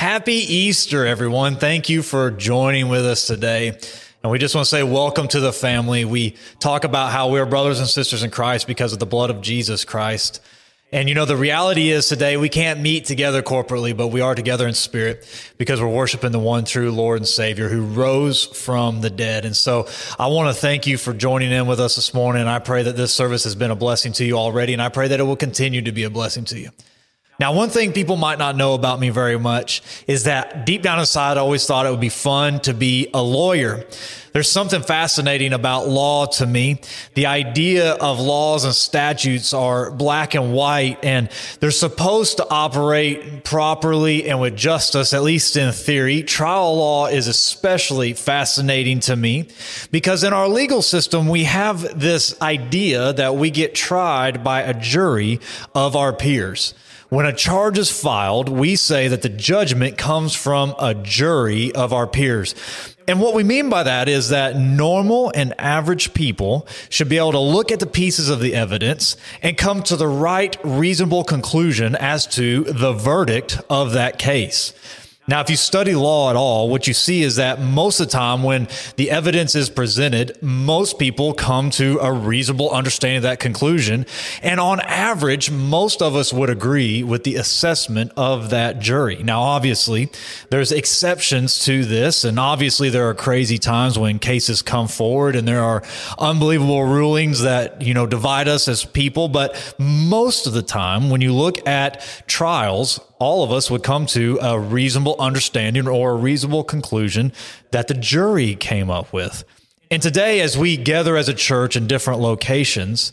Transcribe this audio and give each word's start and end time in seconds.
Happy 0.00 0.32
Easter, 0.32 1.04
everyone. 1.04 1.56
Thank 1.56 1.90
you 1.90 2.00
for 2.02 2.30
joining 2.30 2.88
with 2.88 3.04
us 3.04 3.26
today. 3.26 3.78
And 4.22 4.32
we 4.32 4.38
just 4.38 4.54
want 4.54 4.64
to 4.64 4.70
say 4.70 4.82
welcome 4.82 5.28
to 5.28 5.40
the 5.40 5.52
family. 5.52 6.06
We 6.06 6.36
talk 6.58 6.84
about 6.84 7.12
how 7.12 7.28
we're 7.28 7.44
brothers 7.44 7.80
and 7.80 7.86
sisters 7.86 8.22
in 8.22 8.30
Christ 8.30 8.66
because 8.66 8.94
of 8.94 8.98
the 8.98 9.04
blood 9.04 9.28
of 9.28 9.42
Jesus 9.42 9.84
Christ. 9.84 10.40
And 10.90 11.06
you 11.10 11.14
know, 11.14 11.26
the 11.26 11.36
reality 11.36 11.90
is 11.90 12.08
today 12.08 12.38
we 12.38 12.48
can't 12.48 12.80
meet 12.80 13.04
together 13.04 13.42
corporately, 13.42 13.94
but 13.94 14.08
we 14.08 14.22
are 14.22 14.34
together 14.34 14.66
in 14.66 14.72
spirit 14.72 15.28
because 15.58 15.82
we're 15.82 15.88
worshiping 15.88 16.32
the 16.32 16.38
one 16.38 16.64
true 16.64 16.90
Lord 16.90 17.18
and 17.18 17.28
Savior 17.28 17.68
who 17.68 17.84
rose 17.84 18.46
from 18.46 19.02
the 19.02 19.10
dead. 19.10 19.44
And 19.44 19.54
so 19.54 19.86
I 20.18 20.28
want 20.28 20.48
to 20.48 20.58
thank 20.58 20.86
you 20.86 20.96
for 20.96 21.12
joining 21.12 21.52
in 21.52 21.66
with 21.66 21.78
us 21.78 21.96
this 21.96 22.14
morning. 22.14 22.46
I 22.46 22.60
pray 22.60 22.84
that 22.84 22.96
this 22.96 23.12
service 23.12 23.44
has 23.44 23.54
been 23.54 23.70
a 23.70 23.76
blessing 23.76 24.14
to 24.14 24.24
you 24.24 24.38
already. 24.38 24.72
And 24.72 24.80
I 24.80 24.88
pray 24.88 25.08
that 25.08 25.20
it 25.20 25.24
will 25.24 25.36
continue 25.36 25.82
to 25.82 25.92
be 25.92 26.04
a 26.04 26.10
blessing 26.10 26.46
to 26.46 26.58
you. 26.58 26.70
Now, 27.40 27.54
one 27.54 27.70
thing 27.70 27.94
people 27.94 28.16
might 28.16 28.38
not 28.38 28.54
know 28.54 28.74
about 28.74 29.00
me 29.00 29.08
very 29.08 29.38
much 29.38 29.80
is 30.06 30.24
that 30.24 30.66
deep 30.66 30.82
down 30.82 30.98
inside, 30.98 31.38
I 31.38 31.40
always 31.40 31.64
thought 31.64 31.86
it 31.86 31.90
would 31.90 31.98
be 31.98 32.10
fun 32.10 32.60
to 32.60 32.74
be 32.74 33.08
a 33.14 33.22
lawyer. 33.22 33.86
There's 34.34 34.50
something 34.50 34.82
fascinating 34.82 35.54
about 35.54 35.88
law 35.88 36.26
to 36.26 36.46
me. 36.46 36.82
The 37.14 37.24
idea 37.24 37.92
of 37.94 38.20
laws 38.20 38.66
and 38.66 38.74
statutes 38.74 39.54
are 39.54 39.90
black 39.90 40.34
and 40.34 40.52
white, 40.52 41.02
and 41.02 41.30
they're 41.60 41.70
supposed 41.70 42.36
to 42.36 42.46
operate 42.50 43.42
properly 43.42 44.28
and 44.28 44.38
with 44.38 44.54
justice, 44.54 45.14
at 45.14 45.22
least 45.22 45.56
in 45.56 45.72
theory. 45.72 46.22
Trial 46.22 46.76
law 46.76 47.06
is 47.06 47.26
especially 47.26 48.12
fascinating 48.12 49.00
to 49.00 49.16
me 49.16 49.48
because 49.90 50.24
in 50.24 50.34
our 50.34 50.46
legal 50.46 50.82
system, 50.82 51.26
we 51.26 51.44
have 51.44 51.98
this 51.98 52.38
idea 52.42 53.14
that 53.14 53.36
we 53.36 53.50
get 53.50 53.74
tried 53.74 54.44
by 54.44 54.60
a 54.60 54.78
jury 54.78 55.40
of 55.74 55.96
our 55.96 56.12
peers. 56.12 56.74
When 57.10 57.26
a 57.26 57.32
charge 57.32 57.76
is 57.76 57.90
filed, 57.90 58.48
we 58.48 58.76
say 58.76 59.08
that 59.08 59.22
the 59.22 59.28
judgment 59.28 59.98
comes 59.98 60.32
from 60.32 60.76
a 60.78 60.94
jury 60.94 61.74
of 61.74 61.92
our 61.92 62.06
peers. 62.06 62.54
And 63.08 63.20
what 63.20 63.34
we 63.34 63.42
mean 63.42 63.68
by 63.68 63.82
that 63.82 64.08
is 64.08 64.28
that 64.28 64.56
normal 64.56 65.32
and 65.34 65.52
average 65.58 66.14
people 66.14 66.68
should 66.88 67.08
be 67.08 67.18
able 67.18 67.32
to 67.32 67.40
look 67.40 67.72
at 67.72 67.80
the 67.80 67.86
pieces 67.86 68.28
of 68.28 68.38
the 68.38 68.54
evidence 68.54 69.16
and 69.42 69.58
come 69.58 69.82
to 69.82 69.96
the 69.96 70.06
right 70.06 70.56
reasonable 70.62 71.24
conclusion 71.24 71.96
as 71.96 72.28
to 72.28 72.62
the 72.62 72.92
verdict 72.92 73.60
of 73.68 73.94
that 73.94 74.20
case. 74.20 74.72
Now, 75.30 75.40
if 75.40 75.48
you 75.48 75.54
study 75.54 75.94
law 75.94 76.28
at 76.28 76.34
all, 76.34 76.68
what 76.68 76.88
you 76.88 76.92
see 76.92 77.22
is 77.22 77.36
that 77.36 77.60
most 77.60 78.00
of 78.00 78.08
the 78.08 78.10
time 78.10 78.42
when 78.42 78.66
the 78.96 79.12
evidence 79.12 79.54
is 79.54 79.70
presented, 79.70 80.36
most 80.42 80.98
people 80.98 81.34
come 81.34 81.70
to 81.70 82.00
a 82.00 82.12
reasonable 82.12 82.68
understanding 82.70 83.18
of 83.18 83.22
that 83.22 83.38
conclusion. 83.38 84.06
And 84.42 84.58
on 84.58 84.80
average, 84.80 85.48
most 85.48 86.02
of 86.02 86.16
us 86.16 86.32
would 86.32 86.50
agree 86.50 87.04
with 87.04 87.22
the 87.22 87.36
assessment 87.36 88.10
of 88.16 88.50
that 88.50 88.80
jury. 88.80 89.22
Now, 89.22 89.42
obviously, 89.42 90.10
there's 90.48 90.72
exceptions 90.72 91.64
to 91.64 91.84
this. 91.84 92.24
And 92.24 92.40
obviously, 92.40 92.90
there 92.90 93.08
are 93.08 93.14
crazy 93.14 93.58
times 93.58 93.96
when 93.96 94.18
cases 94.18 94.62
come 94.62 94.88
forward 94.88 95.36
and 95.36 95.46
there 95.46 95.62
are 95.62 95.84
unbelievable 96.18 96.82
rulings 96.82 97.42
that, 97.42 97.82
you 97.82 97.94
know, 97.94 98.04
divide 98.04 98.48
us 98.48 98.66
as 98.66 98.84
people. 98.84 99.28
But 99.28 99.76
most 99.78 100.48
of 100.48 100.54
the 100.54 100.62
time, 100.62 101.08
when 101.08 101.20
you 101.20 101.32
look 101.32 101.68
at 101.68 102.04
trials, 102.26 102.98
all 103.20 103.44
of 103.44 103.52
us 103.52 103.70
would 103.70 103.84
come 103.84 104.06
to 104.06 104.38
a 104.42 104.58
reasonable 104.58 105.14
understanding 105.20 105.86
or 105.86 106.12
a 106.12 106.16
reasonable 106.16 106.64
conclusion 106.64 107.32
that 107.70 107.86
the 107.86 107.94
jury 107.94 108.56
came 108.56 108.90
up 108.90 109.12
with. 109.12 109.44
And 109.90 110.02
today, 110.02 110.40
as 110.40 110.56
we 110.56 110.76
gather 110.76 111.16
as 111.16 111.28
a 111.28 111.34
church 111.34 111.76
in 111.76 111.86
different 111.86 112.20
locations, 112.20 113.12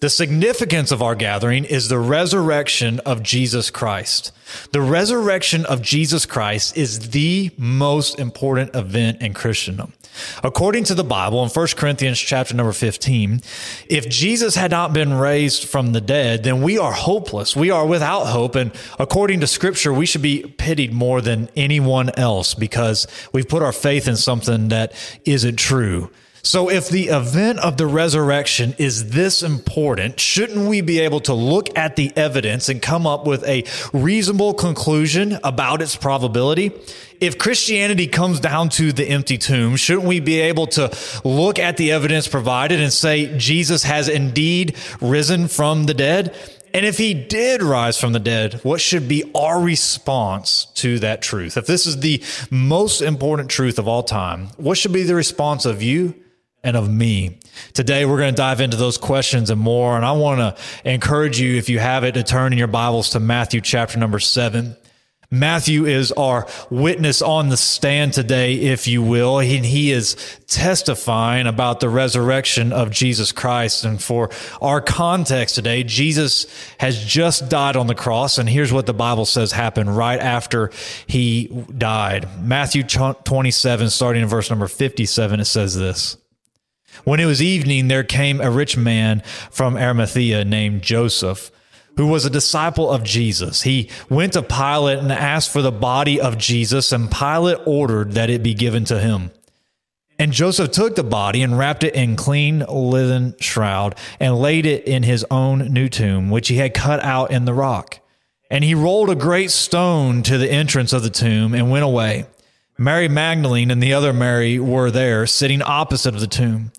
the 0.00 0.10
significance 0.10 0.92
of 0.92 1.02
our 1.02 1.14
gathering 1.14 1.64
is 1.64 1.88
the 1.88 1.98
resurrection 1.98 3.00
of 3.00 3.22
Jesus 3.22 3.70
Christ. 3.70 4.32
The 4.72 4.80
resurrection 4.80 5.66
of 5.66 5.82
Jesus 5.82 6.24
Christ 6.24 6.76
is 6.76 7.10
the 7.10 7.50
most 7.58 8.18
important 8.18 8.74
event 8.76 9.20
in 9.20 9.34
Christendom. 9.34 9.92
According 10.42 10.84
to 10.84 10.94
the 10.94 11.04
Bible 11.04 11.42
in 11.44 11.50
1 11.50 11.66
Corinthians 11.76 12.18
chapter 12.18 12.54
number 12.54 12.72
15, 12.72 13.40
if 13.88 14.08
Jesus 14.08 14.54
had 14.54 14.70
not 14.70 14.92
been 14.92 15.14
raised 15.14 15.64
from 15.64 15.92
the 15.92 16.00
dead, 16.00 16.44
then 16.44 16.62
we 16.62 16.78
are 16.78 16.92
hopeless. 16.92 17.56
We 17.56 17.70
are 17.70 17.86
without 17.86 18.26
hope. 18.26 18.54
And 18.54 18.72
according 18.98 19.40
to 19.40 19.46
scripture, 19.46 19.92
we 19.92 20.06
should 20.06 20.22
be 20.22 20.42
pitied 20.58 20.92
more 20.92 21.20
than 21.20 21.48
anyone 21.56 22.10
else 22.16 22.54
because 22.54 23.06
we've 23.32 23.48
put 23.48 23.62
our 23.62 23.72
faith 23.72 24.08
in 24.08 24.16
something 24.16 24.68
that 24.68 24.92
isn't 25.24 25.56
true. 25.56 26.10
So, 26.48 26.70
if 26.70 26.88
the 26.88 27.08
event 27.08 27.58
of 27.58 27.76
the 27.76 27.86
resurrection 27.86 28.74
is 28.78 29.10
this 29.10 29.42
important, 29.42 30.18
shouldn't 30.18 30.66
we 30.66 30.80
be 30.80 31.00
able 31.00 31.20
to 31.20 31.34
look 31.34 31.76
at 31.76 31.96
the 31.96 32.10
evidence 32.16 32.70
and 32.70 32.80
come 32.80 33.06
up 33.06 33.26
with 33.26 33.44
a 33.44 33.66
reasonable 33.92 34.54
conclusion 34.54 35.38
about 35.44 35.82
its 35.82 35.94
probability? 35.94 36.72
If 37.20 37.36
Christianity 37.36 38.06
comes 38.06 38.40
down 38.40 38.70
to 38.70 38.92
the 38.92 39.06
empty 39.06 39.36
tomb, 39.36 39.76
shouldn't 39.76 40.06
we 40.06 40.20
be 40.20 40.40
able 40.40 40.68
to 40.68 40.90
look 41.22 41.58
at 41.58 41.76
the 41.76 41.92
evidence 41.92 42.26
provided 42.28 42.80
and 42.80 42.94
say 42.94 43.36
Jesus 43.36 43.82
has 43.82 44.08
indeed 44.08 44.74
risen 45.02 45.48
from 45.48 45.84
the 45.84 45.92
dead? 45.92 46.34
And 46.72 46.86
if 46.86 46.96
he 46.96 47.12
did 47.12 47.62
rise 47.62 48.00
from 48.00 48.14
the 48.14 48.20
dead, 48.20 48.54
what 48.62 48.80
should 48.80 49.06
be 49.06 49.30
our 49.34 49.60
response 49.60 50.64
to 50.76 50.98
that 51.00 51.20
truth? 51.20 51.58
If 51.58 51.66
this 51.66 51.86
is 51.86 52.00
the 52.00 52.24
most 52.50 53.02
important 53.02 53.50
truth 53.50 53.78
of 53.78 53.86
all 53.86 54.02
time, 54.02 54.48
what 54.56 54.78
should 54.78 54.94
be 54.94 55.02
the 55.02 55.14
response 55.14 55.66
of 55.66 55.82
you 55.82 56.14
and 56.62 56.76
of 56.76 56.90
me. 56.90 57.38
Today, 57.72 58.04
we're 58.04 58.18
going 58.18 58.34
to 58.34 58.36
dive 58.36 58.60
into 58.60 58.76
those 58.76 58.98
questions 58.98 59.50
and 59.50 59.60
more. 59.60 59.96
And 59.96 60.04
I 60.04 60.12
want 60.12 60.40
to 60.40 60.90
encourage 60.90 61.40
you, 61.40 61.56
if 61.56 61.68
you 61.68 61.78
have 61.78 62.04
it, 62.04 62.12
to 62.12 62.22
turn 62.22 62.52
in 62.52 62.58
your 62.58 62.68
Bibles 62.68 63.10
to 63.10 63.20
Matthew 63.20 63.60
chapter 63.60 63.98
number 63.98 64.18
seven. 64.18 64.76
Matthew 65.30 65.84
is 65.84 66.10
our 66.12 66.46
witness 66.70 67.20
on 67.20 67.50
the 67.50 67.58
stand 67.58 68.14
today, 68.14 68.54
if 68.54 68.88
you 68.88 69.02
will, 69.02 69.40
and 69.40 69.66
he 69.66 69.92
is 69.92 70.16
testifying 70.46 71.46
about 71.46 71.80
the 71.80 71.90
resurrection 71.90 72.72
of 72.72 72.90
Jesus 72.90 73.30
Christ. 73.30 73.84
And 73.84 74.02
for 74.02 74.30
our 74.62 74.80
context 74.80 75.54
today, 75.54 75.84
Jesus 75.84 76.46
has 76.78 77.04
just 77.04 77.50
died 77.50 77.76
on 77.76 77.88
the 77.88 77.94
cross. 77.94 78.38
And 78.38 78.48
here's 78.48 78.72
what 78.72 78.86
the 78.86 78.94
Bible 78.94 79.26
says 79.26 79.52
happened 79.52 79.94
right 79.94 80.18
after 80.18 80.70
he 81.06 81.48
died. 81.76 82.26
Matthew 82.42 82.82
27, 82.82 83.90
starting 83.90 84.22
in 84.22 84.28
verse 84.28 84.48
number 84.48 84.66
57, 84.66 85.40
it 85.40 85.44
says 85.44 85.76
this. 85.76 86.16
When 87.04 87.20
it 87.20 87.26
was 87.26 87.42
evening, 87.42 87.88
there 87.88 88.04
came 88.04 88.40
a 88.40 88.50
rich 88.50 88.76
man 88.76 89.22
from 89.50 89.76
Arimathea 89.76 90.44
named 90.44 90.82
Joseph, 90.82 91.50
who 91.96 92.06
was 92.06 92.24
a 92.24 92.30
disciple 92.30 92.90
of 92.90 93.02
Jesus. 93.02 93.62
He 93.62 93.90
went 94.08 94.34
to 94.34 94.42
Pilate 94.42 94.98
and 94.98 95.10
asked 95.10 95.50
for 95.50 95.62
the 95.62 95.72
body 95.72 96.20
of 96.20 96.38
Jesus, 96.38 96.92
and 96.92 97.10
Pilate 97.10 97.58
ordered 97.66 98.12
that 98.12 98.30
it 98.30 98.42
be 98.42 98.54
given 98.54 98.84
to 98.84 99.00
him. 99.00 99.30
And 100.20 100.32
Joseph 100.32 100.72
took 100.72 100.96
the 100.96 101.04
body 101.04 101.42
and 101.42 101.56
wrapped 101.56 101.84
it 101.84 101.94
in 101.94 102.16
clean 102.16 102.60
linen 102.68 103.36
shroud 103.38 103.94
and 104.18 104.36
laid 104.36 104.66
it 104.66 104.84
in 104.84 105.04
his 105.04 105.24
own 105.30 105.72
new 105.72 105.88
tomb, 105.88 106.28
which 106.28 106.48
he 106.48 106.56
had 106.56 106.74
cut 106.74 107.02
out 107.04 107.30
in 107.30 107.44
the 107.44 107.54
rock. 107.54 108.00
And 108.50 108.64
he 108.64 108.74
rolled 108.74 109.10
a 109.10 109.14
great 109.14 109.52
stone 109.52 110.22
to 110.24 110.36
the 110.38 110.50
entrance 110.50 110.92
of 110.92 111.04
the 111.04 111.10
tomb 111.10 111.54
and 111.54 111.70
went 111.70 111.84
away. 111.84 112.26
Mary 112.76 113.08
Magdalene 113.08 113.70
and 113.70 113.82
the 113.82 113.92
other 113.92 114.12
Mary 114.12 114.58
were 114.58 114.90
there, 114.90 115.26
sitting 115.26 115.62
opposite 115.62 116.14
of 116.14 116.20
the 116.20 116.26
tomb. 116.26 116.72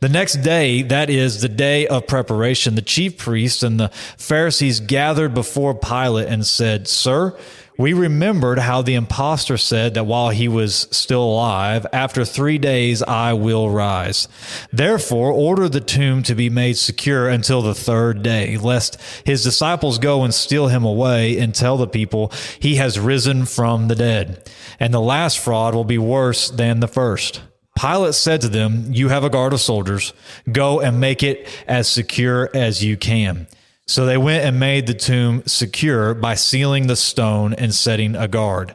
The 0.00 0.08
next 0.08 0.42
day, 0.42 0.82
that 0.82 1.10
is 1.10 1.40
the 1.40 1.48
day 1.48 1.86
of 1.86 2.06
preparation, 2.06 2.74
the 2.74 2.82
chief 2.82 3.18
priests 3.18 3.62
and 3.62 3.78
the 3.78 3.88
Pharisees 4.18 4.80
gathered 4.80 5.34
before 5.34 5.74
Pilate 5.74 6.28
and 6.28 6.46
said, 6.46 6.88
Sir, 6.88 7.36
we 7.76 7.92
remembered 7.92 8.60
how 8.60 8.82
the 8.82 8.94
impostor 8.94 9.56
said 9.56 9.94
that 9.94 10.06
while 10.06 10.30
he 10.30 10.46
was 10.46 10.86
still 10.92 11.24
alive, 11.24 11.84
after 11.92 12.24
three 12.24 12.56
days 12.58 13.02
I 13.02 13.32
will 13.32 13.68
rise. 13.68 14.28
Therefore, 14.72 15.32
order 15.32 15.68
the 15.68 15.80
tomb 15.80 16.22
to 16.24 16.36
be 16.36 16.48
made 16.48 16.76
secure 16.76 17.28
until 17.28 17.62
the 17.62 17.74
third 17.74 18.22
day, 18.22 18.56
lest 18.56 19.00
his 19.24 19.42
disciples 19.42 19.98
go 19.98 20.22
and 20.22 20.32
steal 20.32 20.68
him 20.68 20.84
away 20.84 21.36
and 21.38 21.52
tell 21.52 21.76
the 21.76 21.88
people 21.88 22.30
he 22.60 22.76
has 22.76 23.00
risen 23.00 23.44
from 23.44 23.88
the 23.88 23.96
dead. 23.96 24.48
And 24.78 24.94
the 24.94 25.00
last 25.00 25.40
fraud 25.40 25.74
will 25.74 25.84
be 25.84 25.98
worse 25.98 26.50
than 26.50 26.78
the 26.78 26.88
first. 26.88 27.40
Pilate 27.78 28.14
said 28.14 28.40
to 28.42 28.48
them, 28.48 28.92
You 28.92 29.08
have 29.08 29.24
a 29.24 29.30
guard 29.30 29.52
of 29.52 29.60
soldiers. 29.60 30.12
Go 30.50 30.80
and 30.80 31.00
make 31.00 31.22
it 31.22 31.48
as 31.66 31.88
secure 31.88 32.48
as 32.54 32.84
you 32.84 32.96
can. 32.96 33.46
So 33.86 34.06
they 34.06 34.16
went 34.16 34.44
and 34.44 34.58
made 34.58 34.86
the 34.86 34.94
tomb 34.94 35.42
secure 35.46 36.14
by 36.14 36.36
sealing 36.36 36.86
the 36.86 36.96
stone 36.96 37.52
and 37.52 37.74
setting 37.74 38.16
a 38.16 38.28
guard. 38.28 38.74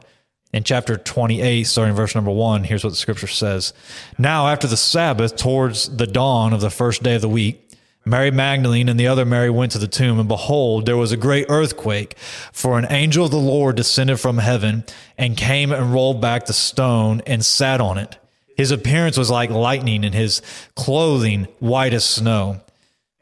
In 0.52 0.64
chapter 0.64 0.96
28, 0.96 1.64
starting 1.64 1.94
verse 1.94 2.14
number 2.14 2.30
one, 2.30 2.64
here's 2.64 2.84
what 2.84 2.90
the 2.90 2.96
scripture 2.96 3.26
says. 3.26 3.72
Now, 4.18 4.48
after 4.48 4.66
the 4.66 4.76
Sabbath, 4.76 5.36
towards 5.36 5.96
the 5.96 6.06
dawn 6.06 6.52
of 6.52 6.60
the 6.60 6.70
first 6.70 7.02
day 7.02 7.14
of 7.14 7.22
the 7.22 7.28
week, 7.28 7.70
Mary 8.04 8.30
Magdalene 8.30 8.88
and 8.88 8.98
the 8.98 9.06
other 9.06 9.24
Mary 9.24 9.50
went 9.50 9.72
to 9.72 9.78
the 9.78 9.86
tomb, 9.86 10.18
and 10.18 10.28
behold, 10.28 10.86
there 10.86 10.96
was 10.96 11.12
a 11.12 11.16
great 11.16 11.46
earthquake, 11.48 12.16
for 12.52 12.78
an 12.78 12.86
angel 12.90 13.26
of 13.26 13.30
the 13.30 13.36
Lord 13.36 13.76
descended 13.76 14.18
from 14.18 14.38
heaven 14.38 14.84
and 15.18 15.36
came 15.36 15.70
and 15.70 15.92
rolled 15.92 16.20
back 16.20 16.46
the 16.46 16.52
stone 16.52 17.22
and 17.26 17.44
sat 17.44 17.80
on 17.80 17.98
it. 17.98 18.16
His 18.56 18.70
appearance 18.70 19.16
was 19.16 19.30
like 19.30 19.50
lightning 19.50 20.04
and 20.04 20.14
his 20.14 20.42
clothing 20.74 21.48
white 21.58 21.94
as 21.94 22.04
snow. 22.04 22.60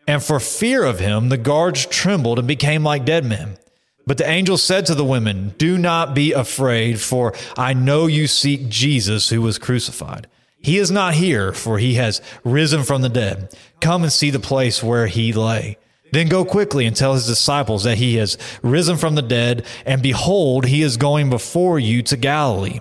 And 0.06 0.22
for 0.22 0.40
fear 0.40 0.84
of 0.84 1.00
him, 1.00 1.28
the 1.28 1.36
guards 1.36 1.86
trembled 1.86 2.38
and 2.38 2.48
became 2.48 2.82
like 2.82 3.04
dead 3.04 3.24
men. 3.24 3.58
But 4.06 4.16
the 4.16 4.28
angel 4.28 4.56
said 4.56 4.86
to 4.86 4.94
the 4.94 5.04
women, 5.04 5.54
Do 5.58 5.76
not 5.76 6.14
be 6.14 6.32
afraid, 6.32 6.98
for 6.98 7.34
I 7.58 7.74
know 7.74 8.06
you 8.06 8.26
seek 8.26 8.70
Jesus 8.70 9.28
who 9.28 9.42
was 9.42 9.58
crucified. 9.58 10.26
He 10.60 10.78
is 10.78 10.90
not 10.90 11.14
here, 11.14 11.52
for 11.52 11.78
he 11.78 11.94
has 11.94 12.22
risen 12.42 12.84
from 12.84 13.02
the 13.02 13.10
dead. 13.10 13.54
Come 13.80 14.02
and 14.02 14.12
see 14.12 14.30
the 14.30 14.40
place 14.40 14.82
where 14.82 15.08
he 15.08 15.34
lay. 15.34 15.76
Then 16.10 16.28
go 16.28 16.44
quickly 16.44 16.86
and 16.86 16.96
tell 16.96 17.12
his 17.12 17.26
disciples 17.26 17.84
that 17.84 17.98
he 17.98 18.16
has 18.16 18.38
risen 18.62 18.96
from 18.96 19.14
the 19.14 19.22
dead, 19.22 19.66
and 19.84 20.02
behold, 20.02 20.64
he 20.64 20.82
is 20.82 20.96
going 20.96 21.28
before 21.28 21.78
you 21.78 22.02
to 22.04 22.16
Galilee. 22.16 22.80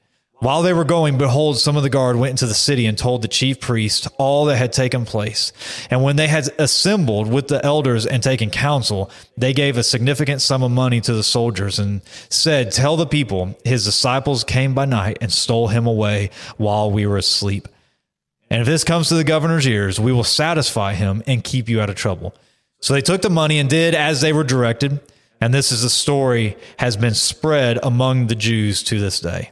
While 0.41 0.63
they 0.63 0.73
were 0.73 0.85
going, 0.85 1.19
behold, 1.19 1.59
some 1.59 1.77
of 1.77 1.83
the 1.83 1.89
guard 1.91 2.15
went 2.15 2.31
into 2.31 2.47
the 2.47 2.55
city 2.55 2.87
and 2.87 2.97
told 2.97 3.21
the 3.21 3.27
chief 3.27 3.59
priest 3.59 4.07
all 4.17 4.45
that 4.45 4.57
had 4.57 4.73
taken 4.73 5.05
place. 5.05 5.53
And 5.91 6.01
when 6.01 6.15
they 6.15 6.27
had 6.27 6.49
assembled 6.57 7.31
with 7.31 7.47
the 7.47 7.63
elders 7.63 8.07
and 8.07 8.23
taken 8.23 8.49
counsel, 8.49 9.11
they 9.37 9.53
gave 9.53 9.77
a 9.77 9.83
significant 9.83 10.41
sum 10.41 10.63
of 10.63 10.71
money 10.71 10.99
to 11.01 11.13
the 11.13 11.21
soldiers 11.21 11.77
and 11.77 12.01
said, 12.29 12.71
Tell 12.71 12.97
the 12.97 13.05
people, 13.05 13.55
his 13.63 13.85
disciples 13.85 14.43
came 14.43 14.73
by 14.73 14.85
night 14.85 15.19
and 15.21 15.31
stole 15.31 15.67
him 15.67 15.85
away 15.85 16.31
while 16.57 16.89
we 16.89 17.05
were 17.05 17.17
asleep. 17.17 17.67
And 18.49 18.61
if 18.61 18.67
this 18.67 18.83
comes 18.83 19.09
to 19.09 19.15
the 19.15 19.23
governor's 19.23 19.67
ears, 19.67 19.99
we 19.99 20.11
will 20.11 20.23
satisfy 20.23 20.95
him 20.95 21.21
and 21.27 21.43
keep 21.43 21.69
you 21.69 21.81
out 21.81 21.91
of 21.91 21.95
trouble. 21.95 22.33
So 22.79 22.95
they 22.95 23.01
took 23.01 23.21
the 23.21 23.29
money 23.29 23.59
and 23.59 23.69
did 23.69 23.93
as 23.93 24.21
they 24.21 24.33
were 24.33 24.43
directed. 24.43 25.01
And 25.39 25.53
this 25.53 25.71
is 25.71 25.83
the 25.83 25.89
story 25.91 26.57
has 26.77 26.97
been 26.97 27.13
spread 27.13 27.77
among 27.83 28.25
the 28.25 28.35
Jews 28.35 28.81
to 28.85 28.99
this 28.99 29.19
day. 29.19 29.51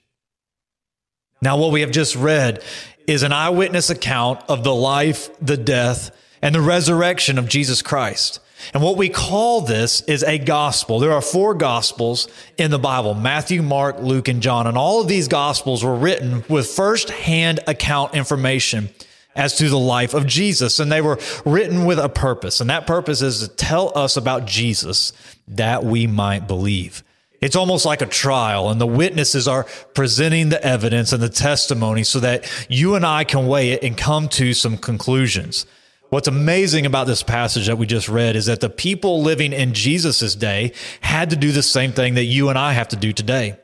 Now, 1.41 1.57
what 1.57 1.71
we 1.71 1.81
have 1.81 1.91
just 1.91 2.15
read 2.15 2.63
is 3.07 3.23
an 3.23 3.33
eyewitness 3.33 3.89
account 3.89 4.41
of 4.47 4.63
the 4.63 4.75
life, 4.75 5.29
the 5.39 5.57
death, 5.57 6.15
and 6.41 6.53
the 6.53 6.61
resurrection 6.61 7.39
of 7.39 7.49
Jesus 7.49 7.81
Christ. 7.81 8.39
And 8.75 8.83
what 8.83 8.95
we 8.95 9.09
call 9.09 9.61
this 9.61 10.01
is 10.01 10.23
a 10.23 10.37
gospel. 10.37 10.99
There 10.99 11.13
are 11.13 11.21
four 11.21 11.55
gospels 11.55 12.27
in 12.59 12.69
the 12.69 12.77
Bible 12.77 13.15
Matthew, 13.15 13.63
Mark, 13.63 13.99
Luke, 14.01 14.27
and 14.27 14.41
John. 14.41 14.67
And 14.67 14.77
all 14.77 15.01
of 15.01 15.07
these 15.07 15.27
gospels 15.27 15.83
were 15.83 15.95
written 15.95 16.43
with 16.47 16.67
first 16.67 17.09
hand 17.09 17.59
account 17.65 18.13
information 18.13 18.89
as 19.35 19.57
to 19.57 19.67
the 19.67 19.79
life 19.79 20.13
of 20.13 20.27
Jesus. 20.27 20.79
And 20.79 20.91
they 20.91 21.01
were 21.01 21.17
written 21.43 21.85
with 21.85 21.97
a 21.97 22.09
purpose. 22.09 22.61
And 22.61 22.69
that 22.69 22.85
purpose 22.85 23.23
is 23.23 23.39
to 23.39 23.47
tell 23.47 23.91
us 23.97 24.15
about 24.15 24.45
Jesus 24.45 25.11
that 25.47 25.83
we 25.83 26.05
might 26.05 26.47
believe. 26.47 27.03
It's 27.41 27.55
almost 27.55 27.87
like 27.87 28.03
a 28.03 28.05
trial, 28.05 28.69
and 28.69 28.79
the 28.79 28.85
witnesses 28.85 29.47
are 29.47 29.65
presenting 29.95 30.49
the 30.49 30.63
evidence 30.63 31.11
and 31.11 31.23
the 31.23 31.29
testimony 31.29 32.03
so 32.03 32.19
that 32.19 32.47
you 32.69 32.93
and 32.93 33.03
I 33.03 33.23
can 33.23 33.47
weigh 33.47 33.71
it 33.71 33.83
and 33.83 33.97
come 33.97 34.27
to 34.29 34.53
some 34.53 34.77
conclusions. 34.77 35.65
What's 36.09 36.27
amazing 36.27 36.85
about 36.85 37.07
this 37.07 37.23
passage 37.23 37.65
that 37.65 37.79
we 37.79 37.87
just 37.87 38.09
read 38.09 38.35
is 38.35 38.45
that 38.45 38.59
the 38.59 38.69
people 38.69 39.23
living 39.23 39.53
in 39.53 39.73
Jesus' 39.73 40.35
day 40.35 40.73
had 40.99 41.31
to 41.31 41.35
do 41.35 41.51
the 41.51 41.63
same 41.63 41.93
thing 41.93 42.13
that 42.13 42.25
you 42.25 42.49
and 42.49 42.59
I 42.59 42.73
have 42.73 42.89
to 42.89 42.95
do 42.95 43.11
today. 43.11 43.57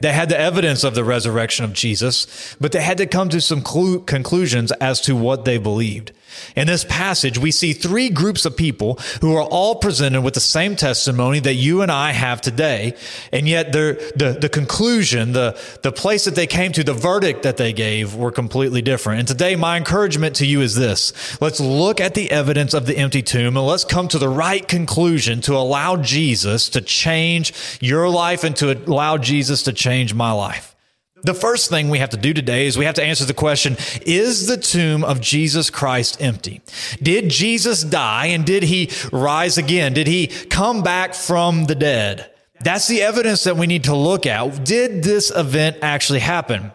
They 0.00 0.12
had 0.12 0.28
the 0.28 0.38
evidence 0.38 0.84
of 0.84 0.94
the 0.94 1.02
resurrection 1.02 1.64
of 1.64 1.72
Jesus, 1.72 2.54
but 2.60 2.72
they 2.72 2.82
had 2.82 2.98
to 2.98 3.06
come 3.06 3.30
to 3.30 3.40
some 3.40 3.62
clu- 3.62 4.02
conclusions 4.02 4.70
as 4.72 5.00
to 5.00 5.16
what 5.16 5.46
they 5.46 5.56
believed. 5.56 6.12
In 6.54 6.66
this 6.66 6.84
passage, 6.84 7.38
we 7.38 7.50
see 7.50 7.72
three 7.72 8.08
groups 8.08 8.44
of 8.44 8.56
people 8.56 8.94
who 9.20 9.34
are 9.34 9.42
all 9.42 9.76
presented 9.76 10.22
with 10.22 10.34
the 10.34 10.40
same 10.40 10.76
testimony 10.76 11.40
that 11.40 11.54
you 11.54 11.82
and 11.82 11.90
I 11.90 12.12
have 12.12 12.40
today. 12.40 12.94
And 13.32 13.48
yet 13.48 13.72
the, 13.72 14.36
the 14.38 14.48
conclusion, 14.48 15.32
the, 15.32 15.58
the 15.82 15.92
place 15.92 16.24
that 16.24 16.34
they 16.34 16.46
came 16.46 16.72
to, 16.72 16.84
the 16.84 16.94
verdict 16.94 17.42
that 17.42 17.56
they 17.56 17.72
gave 17.72 18.14
were 18.14 18.32
completely 18.32 18.82
different. 18.82 19.20
And 19.20 19.28
today, 19.28 19.56
my 19.56 19.76
encouragement 19.76 20.36
to 20.36 20.46
you 20.46 20.60
is 20.60 20.74
this. 20.74 21.12
Let's 21.40 21.60
look 21.60 22.00
at 22.00 22.14
the 22.14 22.30
evidence 22.30 22.74
of 22.74 22.86
the 22.86 22.96
empty 22.96 23.22
tomb 23.22 23.56
and 23.56 23.66
let's 23.66 23.84
come 23.84 24.08
to 24.08 24.18
the 24.18 24.28
right 24.28 24.66
conclusion 24.66 25.40
to 25.42 25.54
allow 25.54 25.96
Jesus 25.96 26.68
to 26.70 26.80
change 26.80 27.78
your 27.80 28.08
life 28.08 28.44
and 28.44 28.54
to 28.56 28.72
allow 28.72 29.18
Jesus 29.18 29.64
to 29.64 29.72
change 29.72 30.14
my 30.14 30.32
life. 30.32 30.75
The 31.22 31.34
first 31.34 31.70
thing 31.70 31.88
we 31.88 31.98
have 31.98 32.10
to 32.10 32.18
do 32.18 32.34
today 32.34 32.66
is 32.66 32.76
we 32.76 32.84
have 32.84 32.96
to 32.96 33.04
answer 33.04 33.24
the 33.24 33.34
question, 33.34 33.76
is 34.02 34.46
the 34.46 34.58
tomb 34.58 35.02
of 35.02 35.20
Jesus 35.20 35.70
Christ 35.70 36.20
empty? 36.20 36.60
Did 37.02 37.30
Jesus 37.30 37.82
die 37.82 38.26
and 38.26 38.44
did 38.44 38.62
he 38.62 38.90
rise 39.12 39.56
again? 39.56 39.94
Did 39.94 40.06
he 40.06 40.26
come 40.26 40.82
back 40.82 41.14
from 41.14 41.64
the 41.64 41.74
dead? 41.74 42.30
That's 42.60 42.86
the 42.86 43.02
evidence 43.02 43.44
that 43.44 43.56
we 43.56 43.66
need 43.66 43.84
to 43.84 43.96
look 43.96 44.26
at. 44.26 44.64
Did 44.64 45.02
this 45.02 45.30
event 45.34 45.78
actually 45.82 46.20
happen? 46.20 46.72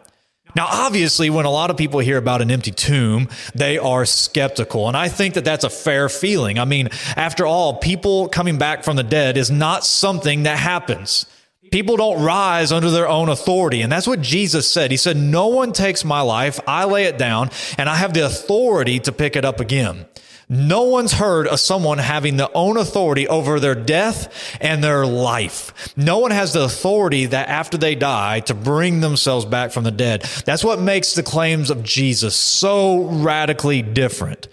Now, 0.56 0.68
obviously, 0.70 1.30
when 1.30 1.46
a 1.46 1.52
lot 1.52 1.70
of 1.70 1.78
people 1.78 2.00
hear 2.00 2.18
about 2.18 2.42
an 2.42 2.52
empty 2.52 2.72
tomb, 2.72 3.30
they 3.56 3.78
are 3.78 4.06
skeptical. 4.06 4.88
And 4.88 4.98
I 4.98 5.08
think 5.08 5.36
that 5.36 5.46
that's 5.46 5.64
a 5.64 5.70
fair 5.70 6.10
feeling. 6.10 6.60
I 6.60 6.66
mean, 6.66 6.90
after 7.16 7.46
all, 7.46 7.76
people 7.76 8.28
coming 8.28 8.58
back 8.58 8.84
from 8.84 8.98
the 8.98 9.04
dead 9.04 9.38
is 9.38 9.50
not 9.50 9.86
something 9.86 10.44
that 10.44 10.58
happens. 10.58 11.26
People 11.72 11.96
don't 11.96 12.22
rise 12.22 12.72
under 12.72 12.92
their 12.92 13.08
own 13.08 13.30
authority. 13.30 13.82
And 13.82 13.92
that's 13.92 14.08
what 14.08 14.22
Jesus 14.22 14.70
said. 14.70 14.92
He 14.92 14.98
said, 14.98 15.16
No 15.16 15.48
one 15.48 15.72
takes 15.72 16.04
my 16.04 16.22
life. 16.22 16.60
I 16.68 16.84
lay 16.84 17.06
it 17.06 17.18
down 17.18 17.50
and 17.78 17.90
I 17.90 17.96
have 17.96 18.14
the 18.14 18.26
authority 18.26 19.00
to 19.00 19.12
pick 19.12 19.36
it 19.36 19.46
up 19.46 19.60
again. 19.60 20.06
No 20.54 20.84
one's 20.84 21.14
heard 21.14 21.48
of 21.48 21.62
someone 21.62 21.98
having 21.98 22.36
the 22.36 22.52
own 22.52 22.76
authority 22.76 23.26
over 23.26 23.58
their 23.58 23.74
death 23.74 24.58
and 24.60 24.84
their 24.84 25.06
life. 25.06 25.94
No 25.96 26.20
one 26.20 26.32
has 26.32 26.52
the 26.52 26.64
authority 26.64 27.28
that 27.28 27.48
after 27.48 27.78
they 27.78 27.96
die 27.96 28.42
to 28.42 28.54
bring 28.54 29.00
themselves 29.00 29.46
back 29.46 29.72
from 29.72 29.86
the 29.86 29.92
dead. 29.92 30.24
That's 30.44 30.66
what 30.66 30.82
makes 30.82 31.14
the 31.14 31.24
claims 31.24 31.70
of 31.70 31.84
Jesus 31.84 32.36
so 32.36 33.04
radically 33.04 33.82
different. 33.82 34.50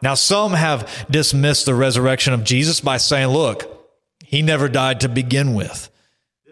Now, 0.00 0.14
some 0.14 0.52
have 0.52 1.06
dismissed 1.10 1.66
the 1.66 1.74
resurrection 1.74 2.32
of 2.34 2.44
Jesus 2.44 2.80
by 2.80 2.98
saying, 2.98 3.26
look, 3.26 3.68
he 4.24 4.42
never 4.42 4.68
died 4.68 5.00
to 5.00 5.08
begin 5.08 5.54
with. 5.54 5.90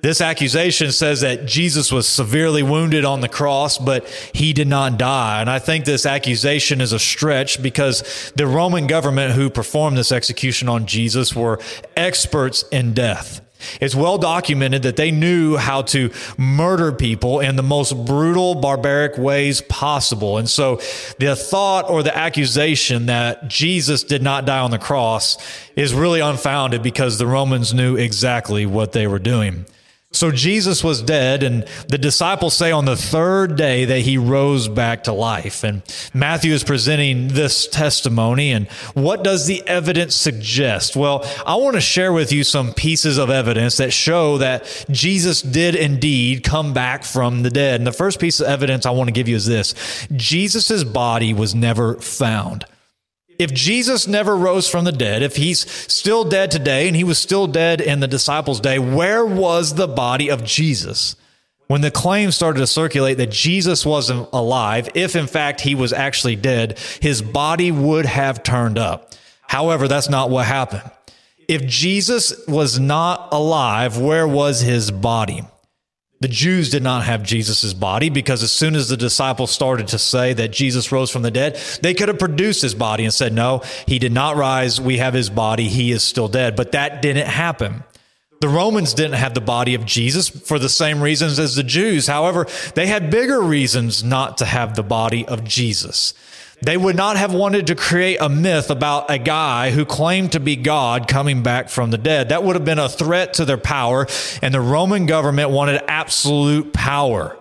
This 0.03 0.21
accusation 0.21 0.93
says 0.93 1.21
that 1.21 1.47
Jesus 1.47 1.93
was 1.93 2.09
severely 2.09 2.63
wounded 2.63 3.05
on 3.05 3.21
the 3.21 3.29
cross, 3.29 3.77
but 3.77 4.09
he 4.35 4.53
did 4.53 4.69
not 4.69 4.99
die. 4.99 5.41
And 5.41 5.51
I 5.51 5.59
think 5.59 5.85
this 5.85 6.07
accusation 6.07 6.81
is 6.81 6.93
a 6.93 6.99
stretch 6.99 7.63
because 7.63 8.33
the 8.37 8.47
Roman 8.47 8.87
government 8.87 9.35
who 9.35 9.51
performed 9.51 9.99
this 9.99 10.13
execution 10.13 10.69
on 10.69 10.87
Jesus 10.87 11.37
were 11.37 11.61
experts 11.97 12.65
in 12.71 12.95
death. 12.95 13.43
It's 13.81 13.95
well 13.95 14.17
documented 14.17 14.85
that 14.85 14.97
they 14.97 15.11
knew 15.11 15.57
how 15.57 15.83
to 15.83 16.11
murder 16.39 16.93
people 16.93 17.41
in 17.41 17.57
the 17.57 17.63
most 17.63 18.07
brutal, 18.07 18.55
barbaric 18.55 19.19
ways 19.19 19.61
possible. 19.61 20.39
And 20.39 20.49
so 20.49 20.77
the 21.19 21.37
thought 21.37 21.91
or 21.91 22.03
the 22.03 22.17
accusation 22.17 23.07
that 23.07 23.49
Jesus 23.49 24.03
did 24.03 24.23
not 24.23 24.47
die 24.47 24.61
on 24.61 24.71
the 24.71 24.79
cross 24.79 25.37
is 25.77 25.93
really 25.93 26.21
unfounded 26.21 26.83
because 26.83 27.19
the 27.19 27.27
Romans 27.27 27.75
knew 27.75 27.97
exactly 27.97 28.65
what 28.65 28.93
they 28.93 29.07
were 29.07 29.19
doing. 29.19 29.67
So 30.13 30.33
Jesus 30.33 30.83
was 30.83 31.03
dead, 31.03 31.45
and 31.45 31.65
the 31.87 31.97
disciples 31.97 32.55
say 32.55 32.73
on 32.73 32.85
the 32.85 32.97
third 32.97 33.55
day 33.55 33.85
that 33.85 34.01
he 34.01 34.19
rose 34.19 34.67
back 34.67 35.05
to 35.05 35.13
life. 35.13 35.63
And 35.63 35.83
Matthew 36.13 36.53
is 36.53 36.65
presenting 36.65 37.29
this 37.29 37.69
testimony. 37.69 38.51
And 38.51 38.69
what 38.95 39.23
does 39.23 39.47
the 39.47 39.63
evidence 39.69 40.17
suggest? 40.17 40.97
Well, 40.97 41.25
I 41.47 41.55
want 41.55 41.77
to 41.77 41.81
share 41.81 42.13
with 42.13 42.33
you 42.33 42.43
some 42.43 42.75
pieces 42.75 43.19
of 43.19 43.31
evidence 43.31 43.77
that 43.77 43.93
show 43.93 44.39
that 44.39 44.85
Jesus 44.91 45.43
did 45.43 45.77
indeed 45.77 46.43
come 46.43 46.75
back 46.75 47.05
from 47.05 47.45
the 47.45 47.51
dead. 47.51 47.81
And 47.81 47.87
the 47.87 47.93
first 47.93 48.19
piece 48.19 48.41
of 48.41 48.49
evidence 48.49 48.87
I 48.87 48.91
want 48.91 49.07
to 49.07 49.13
give 49.13 49.29
you 49.29 49.37
is 49.37 49.47
this 49.47 50.09
Jesus' 50.17 50.83
body 50.83 51.33
was 51.33 51.55
never 51.55 51.95
found. 51.95 52.65
If 53.41 53.55
Jesus 53.55 54.07
never 54.07 54.37
rose 54.37 54.69
from 54.69 54.85
the 54.85 54.93
dead, 54.93 55.23
if 55.23 55.37
he's 55.37 55.69
still 55.91 56.25
dead 56.25 56.51
today 56.51 56.87
and 56.87 56.95
he 56.95 57.05
was 57.05 57.19
still 57.19 57.47
dead 57.47 57.81
in 57.81 58.01
the 58.01 58.07
disciples' 58.07 58.61
day, 58.61 58.79
where 58.79 59.25
was 59.25 59.75
the 59.75 59.89
body 59.89 60.31
of 60.31 60.45
Jesus? 60.45 61.17
when 61.71 61.83
the 61.83 61.91
claim 61.93 62.33
started 62.33 62.59
to 62.59 62.67
circulate 62.67 63.17
that 63.19 63.31
Jesus 63.31 63.87
wasn't 63.87 64.29
alive, 64.33 64.89
if 64.97 65.15
in 65.15 65.29
fact 65.29 65.61
he 65.61 65.77
was 65.77 65.93
actually 65.93 66.35
dead, 66.35 66.77
his 67.01 67.23
body 67.23 67.71
would 67.71 68.07
have 68.07 68.43
turned 68.43 68.77
up. 68.77 69.15
However, 69.43 69.87
that's 69.87 70.09
not 70.09 70.31
what 70.31 70.47
happened. 70.47 70.91
If 71.47 71.65
Jesus 71.67 72.35
was 72.49 72.81
not 72.81 73.29
alive, 73.31 73.99
where 73.99 74.27
was 74.27 74.61
his 74.61 74.91
body? 74.91 75.45
The 76.21 76.29
Jews 76.29 76.69
did 76.69 76.83
not 76.83 77.05
have 77.05 77.23
Jesus' 77.23 77.73
body 77.73 78.11
because 78.11 78.43
as 78.43 78.53
soon 78.53 78.75
as 78.75 78.91
the 78.91 78.97
disciples 78.99 79.51
started 79.51 79.89
to 79.89 79.99
say 79.99 80.35
that 80.35 80.51
Jesus 80.51 80.93
rose 80.93 81.11
from 81.11 81.23
the 81.23 81.31
dead, 81.31 81.59
they 81.81 81.95
could 81.95 82.09
have 82.09 82.19
produced 82.19 82.61
his 82.61 82.75
body 82.75 83.05
and 83.05 83.15
said, 83.15 83.33
No, 83.33 83.63
he 83.87 83.99
did 83.99 84.13
not 84.13 84.37
rise. 84.37 84.79
We 84.79 84.99
have 84.99 85.15
his 85.15 85.31
body. 85.31 85.69
He 85.69 85.93
is 85.93 86.03
still 86.03 86.29
dead. 86.29 86.57
But 86.57 86.73
that 86.73 87.01
didn't 87.01 87.27
happen. 87.27 87.85
The 88.41 88.49
Romans 88.49 88.93
didn't 88.93 89.15
have 89.15 89.33
the 89.33 89.41
body 89.41 89.75
of 89.75 89.87
Jesus 89.87 90.29
for 90.29 90.59
the 90.59 90.69
same 90.69 91.03
reasons 91.03 91.39
as 91.39 91.57
the 91.57 91.63
Jews. 91.63 92.07
However, 92.07 92.47
they 92.75 92.87
had 92.87 93.11
bigger 93.11 93.41
reasons 93.41 94.05
not 94.05 94.39
to 94.39 94.45
have 94.45 94.77
the 94.77 94.83
body 94.83 95.27
of 95.27 95.45
Jesus. 95.45 96.13
They 96.63 96.77
would 96.77 96.97
not 96.97 97.17
have 97.17 97.33
wanted 97.33 97.69
to 97.69 97.75
create 97.75 98.19
a 98.21 98.29
myth 98.29 98.71
about 98.71 99.11
a 99.11 99.19
guy 99.19 99.71
who 99.71 99.85
claimed 99.87 100.33
to 100.33 100.41
be 100.41 100.57
God 100.57 101.09
coming 101.09 101.43
back 101.43 101.71
from 101.71 101.91
the 101.91 101.99
dead. 101.99 102.29
That 102.29 102.45
would 102.45 102.55
have 102.55 102.65
been 102.65 102.79
a 102.79 102.89
threat 102.89 103.35
to 103.35 103.45
their 103.47 103.57
power, 103.57 104.07
and 104.43 104.53
the 104.53 104.61
Roman 104.61 105.07
government 105.07 105.51
wanted 105.51 105.83
absolute 105.89 106.73
power. 106.73 107.37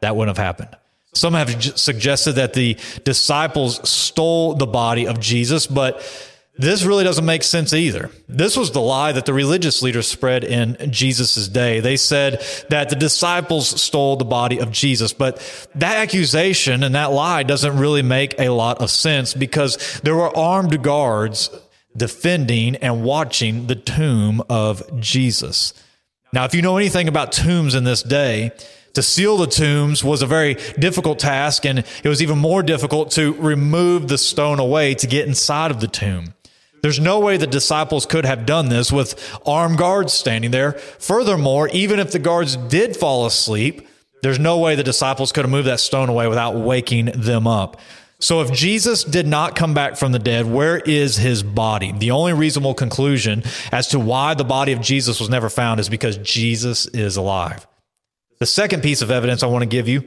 That 0.00 0.16
wouldn't 0.16 0.36
have 0.36 0.44
happened. 0.44 0.76
Some 1.14 1.34
have 1.34 1.78
suggested 1.78 2.32
that 2.32 2.54
the 2.54 2.76
disciples 3.04 3.88
stole 3.88 4.54
the 4.54 4.66
body 4.66 5.06
of 5.06 5.20
Jesus, 5.20 5.66
but 5.66 6.02
this 6.58 6.84
really 6.84 7.04
doesn't 7.04 7.24
make 7.24 7.42
sense 7.42 7.74
either. 7.74 8.10
This 8.28 8.56
was 8.56 8.70
the 8.70 8.80
lie 8.80 9.12
that 9.12 9.26
the 9.26 9.34
religious 9.34 9.82
leaders 9.82 10.08
spread 10.08 10.42
in 10.42 10.90
Jesus' 10.90 11.48
day. 11.48 11.80
They 11.80 11.96
said 11.96 12.42
that 12.70 12.88
the 12.88 12.96
disciples 12.96 13.80
stole 13.80 14.16
the 14.16 14.24
body 14.24 14.58
of 14.58 14.70
Jesus, 14.70 15.12
but 15.12 15.36
that 15.74 15.96
accusation 15.96 16.82
and 16.82 16.94
that 16.94 17.12
lie 17.12 17.42
doesn't 17.42 17.76
really 17.76 18.02
make 18.02 18.38
a 18.38 18.48
lot 18.48 18.80
of 18.80 18.90
sense 18.90 19.34
because 19.34 20.00
there 20.02 20.16
were 20.16 20.34
armed 20.36 20.82
guards 20.82 21.50
defending 21.94 22.76
and 22.76 23.04
watching 23.04 23.66
the 23.66 23.76
tomb 23.76 24.42
of 24.48 25.00
Jesus. 25.00 25.74
Now, 26.32 26.44
if 26.44 26.54
you 26.54 26.62
know 26.62 26.76
anything 26.76 27.08
about 27.08 27.32
tombs 27.32 27.74
in 27.74 27.84
this 27.84 28.02
day, 28.02 28.52
to 28.96 29.02
seal 29.02 29.36
the 29.36 29.46
tombs 29.46 30.02
was 30.02 30.22
a 30.22 30.26
very 30.26 30.54
difficult 30.78 31.18
task, 31.18 31.66
and 31.66 31.80
it 31.80 32.08
was 32.08 32.22
even 32.22 32.38
more 32.38 32.62
difficult 32.62 33.10
to 33.12 33.34
remove 33.34 34.08
the 34.08 34.16
stone 34.16 34.58
away 34.58 34.94
to 34.94 35.06
get 35.06 35.28
inside 35.28 35.70
of 35.70 35.80
the 35.80 35.86
tomb. 35.86 36.32
There's 36.86 37.00
no 37.00 37.18
way 37.18 37.36
the 37.36 37.48
disciples 37.48 38.06
could 38.06 38.24
have 38.24 38.46
done 38.46 38.68
this 38.68 38.92
with 38.92 39.36
armed 39.44 39.76
guards 39.76 40.12
standing 40.12 40.52
there. 40.52 40.74
Furthermore, 41.00 41.68
even 41.70 41.98
if 41.98 42.12
the 42.12 42.20
guards 42.20 42.54
did 42.54 42.96
fall 42.96 43.26
asleep, 43.26 43.88
there's 44.22 44.38
no 44.38 44.58
way 44.58 44.76
the 44.76 44.84
disciples 44.84 45.32
could 45.32 45.44
have 45.44 45.50
moved 45.50 45.66
that 45.66 45.80
stone 45.80 46.08
away 46.08 46.28
without 46.28 46.54
waking 46.54 47.06
them 47.06 47.48
up. 47.48 47.80
So 48.20 48.40
if 48.40 48.52
Jesus 48.52 49.02
did 49.02 49.26
not 49.26 49.56
come 49.56 49.74
back 49.74 49.96
from 49.96 50.12
the 50.12 50.20
dead, 50.20 50.46
where 50.46 50.78
is 50.78 51.16
his 51.16 51.42
body? 51.42 51.90
The 51.90 52.12
only 52.12 52.34
reasonable 52.34 52.74
conclusion 52.74 53.42
as 53.72 53.88
to 53.88 53.98
why 53.98 54.34
the 54.34 54.44
body 54.44 54.70
of 54.70 54.80
Jesus 54.80 55.18
was 55.18 55.28
never 55.28 55.50
found 55.50 55.80
is 55.80 55.88
because 55.88 56.18
Jesus 56.18 56.86
is 56.86 57.16
alive. 57.16 57.66
The 58.38 58.46
second 58.46 58.84
piece 58.84 59.02
of 59.02 59.10
evidence 59.10 59.42
I 59.42 59.48
want 59.48 59.62
to 59.62 59.68
give 59.68 59.88
you 59.88 60.04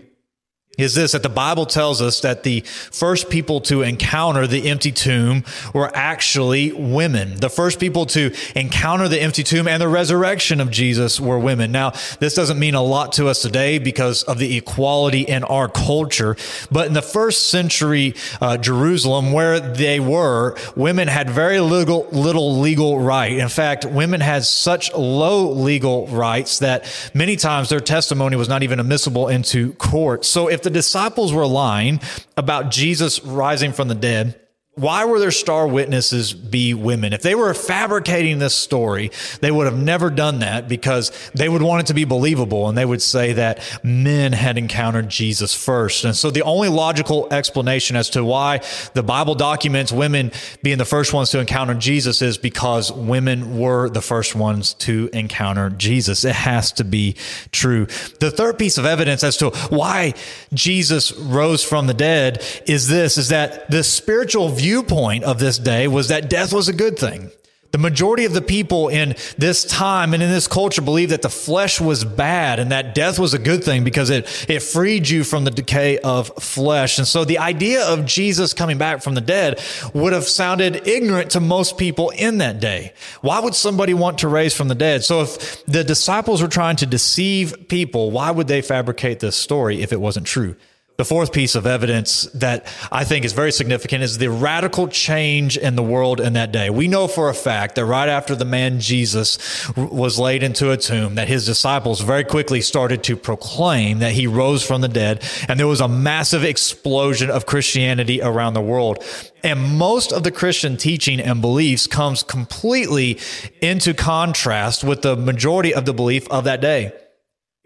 is 0.79 0.95
this 0.95 1.11
that 1.11 1.23
the 1.23 1.29
Bible 1.29 1.65
tells 1.65 2.01
us 2.01 2.21
that 2.21 2.43
the 2.43 2.61
first 2.61 3.29
people 3.29 3.61
to 3.61 3.81
encounter 3.81 4.47
the 4.47 4.69
empty 4.69 4.91
tomb 4.91 5.43
were 5.73 5.91
actually 5.95 6.71
women. 6.71 7.35
The 7.35 7.49
first 7.49 7.79
people 7.79 8.05
to 8.07 8.33
encounter 8.55 9.07
the 9.07 9.21
empty 9.21 9.43
tomb 9.43 9.67
and 9.67 9.81
the 9.81 9.87
resurrection 9.87 10.61
of 10.61 10.71
Jesus 10.71 11.19
were 11.19 11.39
women. 11.39 11.71
Now, 11.71 11.91
this 12.19 12.33
doesn't 12.33 12.59
mean 12.59 12.75
a 12.75 12.81
lot 12.81 13.13
to 13.13 13.27
us 13.27 13.41
today 13.41 13.79
because 13.79 14.23
of 14.23 14.37
the 14.37 14.57
equality 14.57 15.21
in 15.21 15.43
our 15.43 15.67
culture, 15.67 16.35
but 16.71 16.87
in 16.87 16.93
the 16.93 17.01
first 17.01 17.49
century 17.49 18.15
uh, 18.41 18.57
Jerusalem, 18.57 19.31
where 19.31 19.59
they 19.59 19.99
were, 19.99 20.55
women 20.75 21.07
had 21.07 21.29
very 21.29 21.59
little, 21.59 22.07
little 22.11 22.59
legal 22.59 22.99
right. 22.99 23.33
In 23.33 23.49
fact, 23.49 23.85
women 23.85 24.21
had 24.21 24.43
such 24.45 24.93
low 24.93 25.51
legal 25.51 26.07
rights 26.07 26.59
that 26.59 26.85
many 27.13 27.35
times 27.35 27.69
their 27.69 27.79
testimony 27.79 28.35
was 28.35 28.49
not 28.49 28.63
even 28.63 28.79
admissible 28.79 29.27
into 29.27 29.73
court. 29.73 30.25
So 30.25 30.47
if 30.47 30.61
the 30.61 30.68
the 30.69 30.73
disciples 30.73 31.33
were 31.33 31.47
lying 31.47 31.99
about 32.37 32.69
Jesus 32.69 33.23
rising 33.23 33.73
from 33.73 33.87
the 33.87 33.95
dead, 33.95 34.39
why 34.79 35.05
were 35.05 35.19
their 35.19 35.31
star 35.31 35.67
witnesses 35.67 36.33
be 36.33 36.73
women? 36.73 37.11
If 37.11 37.21
they 37.21 37.35
were 37.35 37.53
fabricating 37.53 38.39
this 38.39 38.55
story, 38.55 39.11
they 39.41 39.51
would 39.51 39.65
have 39.65 39.77
never 39.77 40.09
done 40.09 40.39
that 40.39 40.67
because 40.67 41.11
they 41.33 41.49
would 41.49 41.61
want 41.61 41.81
it 41.81 41.87
to 41.87 41.93
be 41.93 42.05
believable 42.05 42.69
and 42.69 42.77
they 42.77 42.85
would 42.85 43.01
say 43.01 43.33
that 43.33 43.61
men 43.83 44.31
had 44.31 44.57
encountered 44.57 45.09
Jesus 45.09 45.53
first. 45.53 46.05
And 46.05 46.15
so 46.15 46.31
the 46.31 46.43
only 46.43 46.69
logical 46.69 47.27
explanation 47.31 47.95
as 47.95 48.09
to 48.11 48.23
why 48.23 48.61
the 48.93 49.03
Bible 49.03 49.35
documents 49.35 49.91
women 49.91 50.31
being 50.63 50.77
the 50.77 50.85
first 50.85 51.13
ones 51.13 51.29
to 51.31 51.39
encounter 51.39 51.73
Jesus 51.73 52.21
is 52.21 52.37
because 52.37 52.91
women 52.91 53.59
were 53.59 53.89
the 53.89 54.01
first 54.01 54.35
ones 54.35 54.73
to 54.75 55.09
encounter 55.11 55.69
Jesus. 55.69 56.23
It 56.23 56.35
has 56.35 56.71
to 56.73 56.83
be 56.83 57.15
true. 57.51 57.85
The 58.19 58.31
third 58.31 58.57
piece 58.57 58.77
of 58.77 58.85
evidence 58.85 59.23
as 59.23 59.35
to 59.37 59.49
why 59.69 60.13
Jesus 60.53 61.11
rose 61.11 61.63
from 61.63 61.87
the 61.87 61.93
dead 61.93 62.43
is 62.65 62.87
this, 62.87 63.17
is 63.17 63.29
that 63.29 63.69
the 63.69 63.83
spiritual 63.83 64.49
view 64.49 64.68
viewpoint 64.69 65.23
of 65.23 65.39
this 65.39 65.57
day 65.57 65.87
was 65.87 66.09
that 66.09 66.29
death 66.29 66.53
was 66.53 66.67
a 66.67 66.73
good 66.73 66.99
thing. 66.99 67.31
The 67.71 67.79
majority 67.79 68.25
of 68.25 68.33
the 68.33 68.41
people 68.41 68.87
in 68.87 69.15
this 69.35 69.63
time 69.63 70.13
and 70.13 70.21
in 70.21 70.29
this 70.29 70.47
culture 70.47 70.81
believed 70.83 71.11
that 71.11 71.23
the 71.23 71.29
flesh 71.29 71.81
was 71.81 72.03
bad 72.03 72.59
and 72.59 72.71
that 72.71 72.93
death 72.93 73.17
was 73.17 73.33
a 73.33 73.39
good 73.39 73.63
thing 73.63 73.83
because 73.83 74.11
it, 74.11 74.25
it 74.47 74.61
freed 74.61 75.09
you 75.09 75.23
from 75.23 75.43
the 75.43 75.49
decay 75.49 75.97
of 75.99 76.27
flesh. 76.39 76.99
And 76.99 77.07
so 77.07 77.25
the 77.25 77.39
idea 77.39 77.83
of 77.83 78.05
Jesus 78.05 78.53
coming 78.53 78.77
back 78.77 79.01
from 79.01 79.15
the 79.15 79.21
dead 79.21 79.59
would 79.95 80.13
have 80.13 80.25
sounded 80.25 80.87
ignorant 80.87 81.31
to 81.31 81.39
most 81.39 81.79
people 81.79 82.11
in 82.11 82.37
that 82.39 82.59
day. 82.59 82.93
Why 83.21 83.39
would 83.39 83.55
somebody 83.55 83.95
want 83.95 84.19
to 84.19 84.27
raise 84.27 84.53
from 84.53 84.67
the 84.67 84.75
dead? 84.75 85.03
So 85.03 85.21
if 85.21 85.65
the 85.65 85.83
disciples 85.83 86.43
were 86.43 86.47
trying 86.47 86.75
to 86.77 86.85
deceive 86.85 87.69
people, 87.69 88.11
why 88.11 88.29
would 88.29 88.47
they 88.47 88.61
fabricate 88.61 89.19
this 89.19 89.35
story 89.35 89.81
if 89.81 89.91
it 89.91 89.99
wasn't 89.99 90.27
true? 90.27 90.55
The 90.99 91.05
fourth 91.05 91.31
piece 91.31 91.55
of 91.55 91.65
evidence 91.65 92.23
that 92.33 92.67
I 92.91 93.05
think 93.05 93.23
is 93.23 93.31
very 93.31 93.53
significant 93.53 94.03
is 94.03 94.17
the 94.17 94.29
radical 94.29 94.89
change 94.89 95.57
in 95.57 95.77
the 95.77 95.81
world 95.81 96.19
in 96.19 96.33
that 96.33 96.51
day. 96.51 96.69
We 96.69 96.89
know 96.89 97.07
for 97.07 97.29
a 97.29 97.33
fact 97.33 97.75
that 97.75 97.85
right 97.85 98.09
after 98.09 98.35
the 98.35 98.43
man 98.43 98.81
Jesus 98.81 99.37
was 99.77 100.19
laid 100.19 100.43
into 100.43 100.71
a 100.71 100.75
tomb, 100.75 101.15
that 101.15 101.29
his 101.29 101.45
disciples 101.45 102.01
very 102.01 102.25
quickly 102.25 102.59
started 102.59 103.01
to 103.05 103.15
proclaim 103.15 103.99
that 103.99 104.11
he 104.11 104.27
rose 104.27 104.61
from 104.61 104.81
the 104.81 104.89
dead. 104.89 105.23
And 105.47 105.57
there 105.57 105.67
was 105.67 105.79
a 105.79 105.87
massive 105.87 106.43
explosion 106.43 107.29
of 107.29 107.45
Christianity 107.45 108.21
around 108.21 108.53
the 108.53 108.61
world. 108.61 109.01
And 109.41 109.77
most 109.77 110.11
of 110.11 110.23
the 110.23 110.31
Christian 110.31 110.75
teaching 110.75 111.21
and 111.21 111.39
beliefs 111.39 111.87
comes 111.87 112.23
completely 112.23 113.19
into 113.61 113.93
contrast 113.93 114.83
with 114.83 115.01
the 115.03 115.15
majority 115.15 115.73
of 115.73 115.85
the 115.85 115.93
belief 115.93 116.27
of 116.27 116.43
that 116.43 116.59
day. 116.59 116.91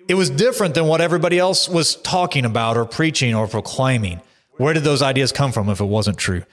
It 0.07 0.15
was 0.15 0.29
different 0.29 0.75
than 0.75 0.87
what 0.87 1.01
everybody 1.01 1.39
else 1.39 1.69
was 1.69 1.95
talking 1.95 2.45
about 2.45 2.75
or 2.75 2.85
preaching 2.85 3.33
or 3.33 3.47
proclaiming. 3.47 4.21
Where 4.57 4.73
did 4.73 4.83
those 4.83 5.01
ideas 5.01 5.31
come 5.31 5.51
from 5.51 5.69
if 5.69 5.79
it 5.79 5.85
wasn't 5.85 6.17
true? 6.17 6.43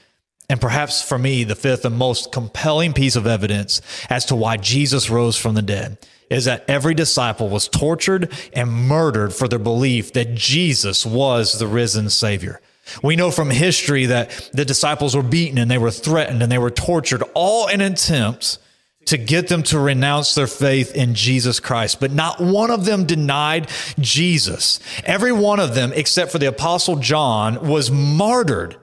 And 0.48 0.60
perhaps 0.60 1.02
for 1.02 1.18
me, 1.18 1.44
the 1.44 1.54
fifth 1.54 1.84
and 1.84 1.96
most 1.96 2.32
compelling 2.32 2.92
piece 2.92 3.16
of 3.16 3.26
evidence 3.26 3.80
as 4.08 4.24
to 4.26 4.36
why 4.36 4.56
Jesus 4.56 5.10
rose 5.10 5.36
from 5.36 5.54
the 5.54 5.62
dead 5.62 5.98
is 6.28 6.44
that 6.44 6.64
every 6.68 6.94
disciple 6.94 7.48
was 7.48 7.68
tortured 7.68 8.32
and 8.52 8.70
murdered 8.70 9.32
for 9.34 9.48
their 9.48 9.58
belief 9.58 10.12
that 10.12 10.34
Jesus 10.34 11.04
was 11.04 11.58
the 11.58 11.66
risen 11.66 12.08
Savior. 12.08 12.60
We 13.02 13.16
know 13.16 13.30
from 13.30 13.50
history 13.50 14.06
that 14.06 14.50
the 14.52 14.64
disciples 14.64 15.16
were 15.16 15.22
beaten 15.22 15.58
and 15.58 15.70
they 15.70 15.78
were 15.78 15.90
threatened 15.90 16.42
and 16.42 16.50
they 16.50 16.58
were 16.58 16.70
tortured, 16.70 17.22
all 17.34 17.68
in 17.68 17.80
attempts 17.80 18.58
to 19.06 19.16
get 19.18 19.48
them 19.48 19.62
to 19.64 19.78
renounce 19.78 20.34
their 20.34 20.46
faith 20.46 20.94
in 20.94 21.14
Jesus 21.14 21.58
Christ. 21.58 22.00
But 22.00 22.12
not 22.12 22.40
one 22.40 22.70
of 22.70 22.84
them 22.84 23.06
denied 23.06 23.68
Jesus. 23.98 24.78
Every 25.04 25.32
one 25.32 25.58
of 25.58 25.74
them, 25.74 25.92
except 25.94 26.30
for 26.30 26.38
the 26.38 26.48
apostle 26.48 26.96
John, 26.96 27.66
was 27.66 27.90
martyred 27.90 28.76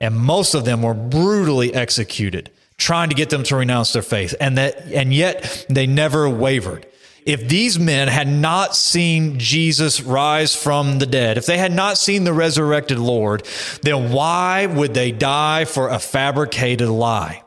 and 0.00 0.16
most 0.16 0.54
of 0.54 0.64
them 0.64 0.82
were 0.82 0.94
brutally 0.94 1.72
executed, 1.72 2.50
trying 2.76 3.08
to 3.08 3.14
get 3.14 3.30
them 3.30 3.42
to 3.44 3.56
renounce 3.56 3.92
their 3.92 4.02
faith. 4.02 4.34
And 4.40 4.58
that, 4.58 4.80
and 4.92 5.14
yet 5.14 5.64
they 5.70 5.86
never 5.86 6.28
wavered. 6.28 6.86
If 7.24 7.48
these 7.48 7.78
men 7.78 8.08
had 8.08 8.28
not 8.28 8.76
seen 8.76 9.38
Jesus 9.38 10.02
rise 10.02 10.54
from 10.54 10.98
the 10.98 11.06
dead, 11.06 11.38
if 11.38 11.46
they 11.46 11.56
had 11.56 11.72
not 11.72 11.96
seen 11.96 12.24
the 12.24 12.34
resurrected 12.34 12.98
Lord, 12.98 13.48
then 13.80 14.12
why 14.12 14.66
would 14.66 14.92
they 14.92 15.10
die 15.10 15.64
for 15.64 15.88
a 15.88 15.98
fabricated 15.98 16.88
lie? 16.88 17.43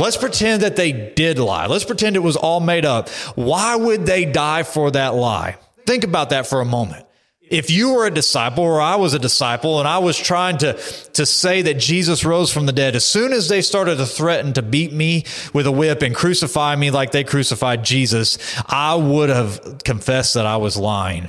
Let's 0.00 0.16
pretend 0.16 0.62
that 0.62 0.76
they 0.76 0.92
did 0.92 1.38
lie. 1.38 1.66
Let's 1.66 1.84
pretend 1.84 2.16
it 2.16 2.20
was 2.20 2.36
all 2.36 2.60
made 2.60 2.86
up. 2.86 3.10
Why 3.34 3.76
would 3.76 4.06
they 4.06 4.24
die 4.24 4.62
for 4.62 4.90
that 4.90 5.14
lie? 5.14 5.58
Think 5.86 6.04
about 6.04 6.30
that 6.30 6.46
for 6.46 6.62
a 6.62 6.64
moment. 6.64 7.06
If 7.42 7.68
you 7.68 7.94
were 7.94 8.06
a 8.06 8.10
disciple 8.10 8.64
or 8.64 8.80
I 8.80 8.94
was 8.94 9.12
a 9.12 9.18
disciple 9.18 9.78
and 9.80 9.86
I 9.86 9.98
was 9.98 10.16
trying 10.16 10.56
to, 10.58 10.74
to 11.14 11.26
say 11.26 11.62
that 11.62 11.74
Jesus 11.74 12.24
rose 12.24 12.52
from 12.52 12.64
the 12.66 12.72
dead, 12.72 12.96
as 12.96 13.04
soon 13.04 13.32
as 13.32 13.48
they 13.48 13.60
started 13.60 13.96
to 13.96 14.06
threaten 14.06 14.52
to 14.54 14.62
beat 14.62 14.92
me 14.92 15.24
with 15.52 15.66
a 15.66 15.72
whip 15.72 16.00
and 16.00 16.14
crucify 16.14 16.76
me 16.76 16.90
like 16.90 17.10
they 17.10 17.24
crucified 17.24 17.84
Jesus, 17.84 18.38
I 18.66 18.94
would 18.94 19.28
have 19.28 19.78
confessed 19.84 20.34
that 20.34 20.46
I 20.46 20.58
was 20.58 20.76
lying. 20.76 21.28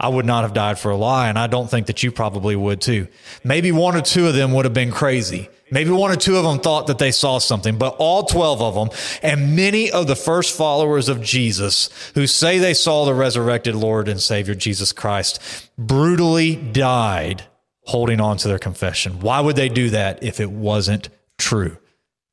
I 0.00 0.08
would 0.08 0.26
not 0.26 0.42
have 0.42 0.52
died 0.52 0.78
for 0.78 0.90
a 0.90 0.96
lie, 0.96 1.28
and 1.28 1.38
I 1.38 1.48
don't 1.48 1.68
think 1.68 1.86
that 1.88 2.02
you 2.02 2.12
probably 2.12 2.54
would 2.54 2.80
too. 2.80 3.08
Maybe 3.42 3.72
one 3.72 3.96
or 3.96 4.00
two 4.00 4.28
of 4.28 4.34
them 4.34 4.52
would 4.52 4.64
have 4.64 4.74
been 4.74 4.92
crazy. 4.92 5.48
Maybe 5.70 5.90
one 5.90 6.10
or 6.10 6.16
two 6.16 6.36
of 6.36 6.44
them 6.44 6.60
thought 6.60 6.86
that 6.86 6.98
they 6.98 7.10
saw 7.10 7.38
something, 7.38 7.76
but 7.76 7.96
all 7.98 8.24
12 8.24 8.62
of 8.62 8.74
them 8.74 8.98
and 9.22 9.54
many 9.54 9.90
of 9.90 10.06
the 10.06 10.16
first 10.16 10.56
followers 10.56 11.08
of 11.08 11.22
Jesus 11.22 11.90
who 12.14 12.26
say 12.26 12.58
they 12.58 12.74
saw 12.74 13.04
the 13.04 13.12
resurrected 13.12 13.74
Lord 13.74 14.08
and 14.08 14.20
Savior 14.20 14.54
Jesus 14.54 14.92
Christ 14.92 15.68
brutally 15.76 16.56
died 16.56 17.44
holding 17.82 18.20
on 18.20 18.38
to 18.38 18.48
their 18.48 18.58
confession. 18.58 19.20
Why 19.20 19.40
would 19.40 19.56
they 19.56 19.68
do 19.68 19.90
that 19.90 20.22
if 20.22 20.40
it 20.40 20.50
wasn't 20.50 21.10
true? 21.36 21.76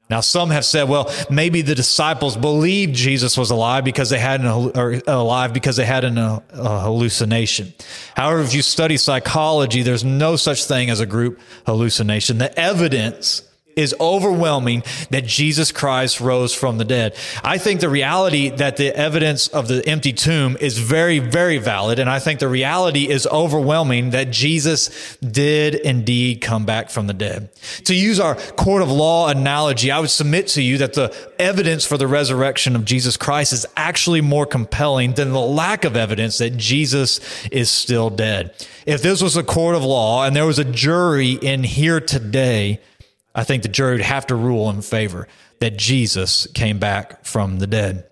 Now, 0.07 0.19
some 0.19 0.51
have 0.51 0.65
said, 0.65 0.87
well, 0.87 1.11
maybe 1.31 1.63
the 1.63 1.73
disciples 1.73 2.37
believed 2.37 2.93
Jesus 2.93 3.37
was 3.37 3.49
alive 3.49 3.83
because 3.83 4.11
they 4.11 4.19
had 4.19 4.41
an, 4.41 4.47
or 4.47 5.01
alive 5.07 5.51
because 5.51 5.77
they 5.77 5.85
had 5.85 6.03
an, 6.03 6.19
a, 6.19 6.43
a 6.53 6.79
hallucination. 6.81 7.73
However, 8.15 8.41
if 8.41 8.53
you 8.53 8.61
study 8.61 8.97
psychology, 8.97 9.81
there's 9.81 10.03
no 10.03 10.35
such 10.35 10.65
thing 10.65 10.91
as 10.91 10.99
a 10.99 11.07
group 11.07 11.39
hallucination. 11.65 12.37
The 12.37 12.57
evidence 12.59 13.41
is 13.75 13.93
overwhelming 13.99 14.83
that 15.09 15.25
Jesus 15.25 15.71
Christ 15.71 16.21
rose 16.21 16.53
from 16.53 16.77
the 16.77 16.85
dead. 16.85 17.15
I 17.43 17.57
think 17.57 17.81
the 17.81 17.89
reality 17.89 18.49
that 18.49 18.77
the 18.77 18.95
evidence 18.95 19.47
of 19.49 19.67
the 19.67 19.85
empty 19.87 20.13
tomb 20.13 20.57
is 20.59 20.77
very, 20.77 21.19
very 21.19 21.57
valid. 21.57 21.99
And 21.99 22.09
I 22.09 22.19
think 22.19 22.39
the 22.39 22.47
reality 22.47 23.09
is 23.09 23.27
overwhelming 23.27 24.11
that 24.11 24.31
Jesus 24.31 25.17
did 25.17 25.75
indeed 25.75 26.41
come 26.41 26.65
back 26.65 26.89
from 26.89 27.07
the 27.07 27.13
dead. 27.13 27.49
To 27.85 27.95
use 27.95 28.19
our 28.19 28.35
court 28.35 28.81
of 28.81 28.91
law 28.91 29.27
analogy, 29.29 29.91
I 29.91 29.99
would 29.99 30.09
submit 30.09 30.47
to 30.49 30.61
you 30.61 30.77
that 30.79 30.93
the 30.93 31.15
evidence 31.37 31.85
for 31.85 31.97
the 31.97 32.07
resurrection 32.07 32.75
of 32.75 32.85
Jesus 32.85 33.17
Christ 33.17 33.53
is 33.53 33.65
actually 33.75 34.21
more 34.21 34.45
compelling 34.45 35.13
than 35.13 35.31
the 35.31 35.39
lack 35.39 35.83
of 35.85 35.97
evidence 35.97 36.37
that 36.37 36.57
Jesus 36.57 37.19
is 37.51 37.69
still 37.69 38.09
dead. 38.09 38.53
If 38.85 39.01
this 39.01 39.21
was 39.21 39.35
a 39.35 39.43
court 39.43 39.75
of 39.75 39.83
law 39.83 40.25
and 40.25 40.35
there 40.35 40.45
was 40.45 40.59
a 40.59 40.63
jury 40.63 41.31
in 41.31 41.63
here 41.63 41.99
today, 41.99 42.79
I 43.35 43.43
think 43.43 43.61
the 43.61 43.69
jury 43.69 43.93
would 43.93 44.01
have 44.01 44.25
to 44.27 44.35
rule 44.35 44.69
in 44.69 44.81
favor 44.81 45.27
that 45.59 45.77
Jesus 45.77 46.47
came 46.53 46.79
back 46.79 47.25
from 47.25 47.59
the 47.59 47.67
dead. 47.67 48.07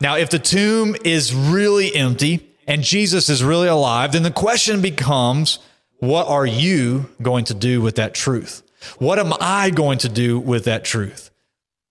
Now, 0.00 0.16
if 0.16 0.30
the 0.30 0.38
tomb 0.38 0.96
is 1.04 1.34
really 1.34 1.94
empty 1.94 2.54
and 2.66 2.82
Jesus 2.82 3.28
is 3.28 3.42
really 3.42 3.68
alive, 3.68 4.12
then 4.12 4.24
the 4.24 4.30
question 4.30 4.82
becomes 4.82 5.60
what 5.98 6.28
are 6.28 6.46
you 6.46 7.08
going 7.22 7.44
to 7.46 7.54
do 7.54 7.80
with 7.80 7.96
that 7.96 8.14
truth? 8.14 8.62
What 8.98 9.18
am 9.18 9.32
I 9.40 9.70
going 9.70 9.98
to 9.98 10.08
do 10.08 10.38
with 10.38 10.64
that 10.64 10.84
truth? 10.84 11.30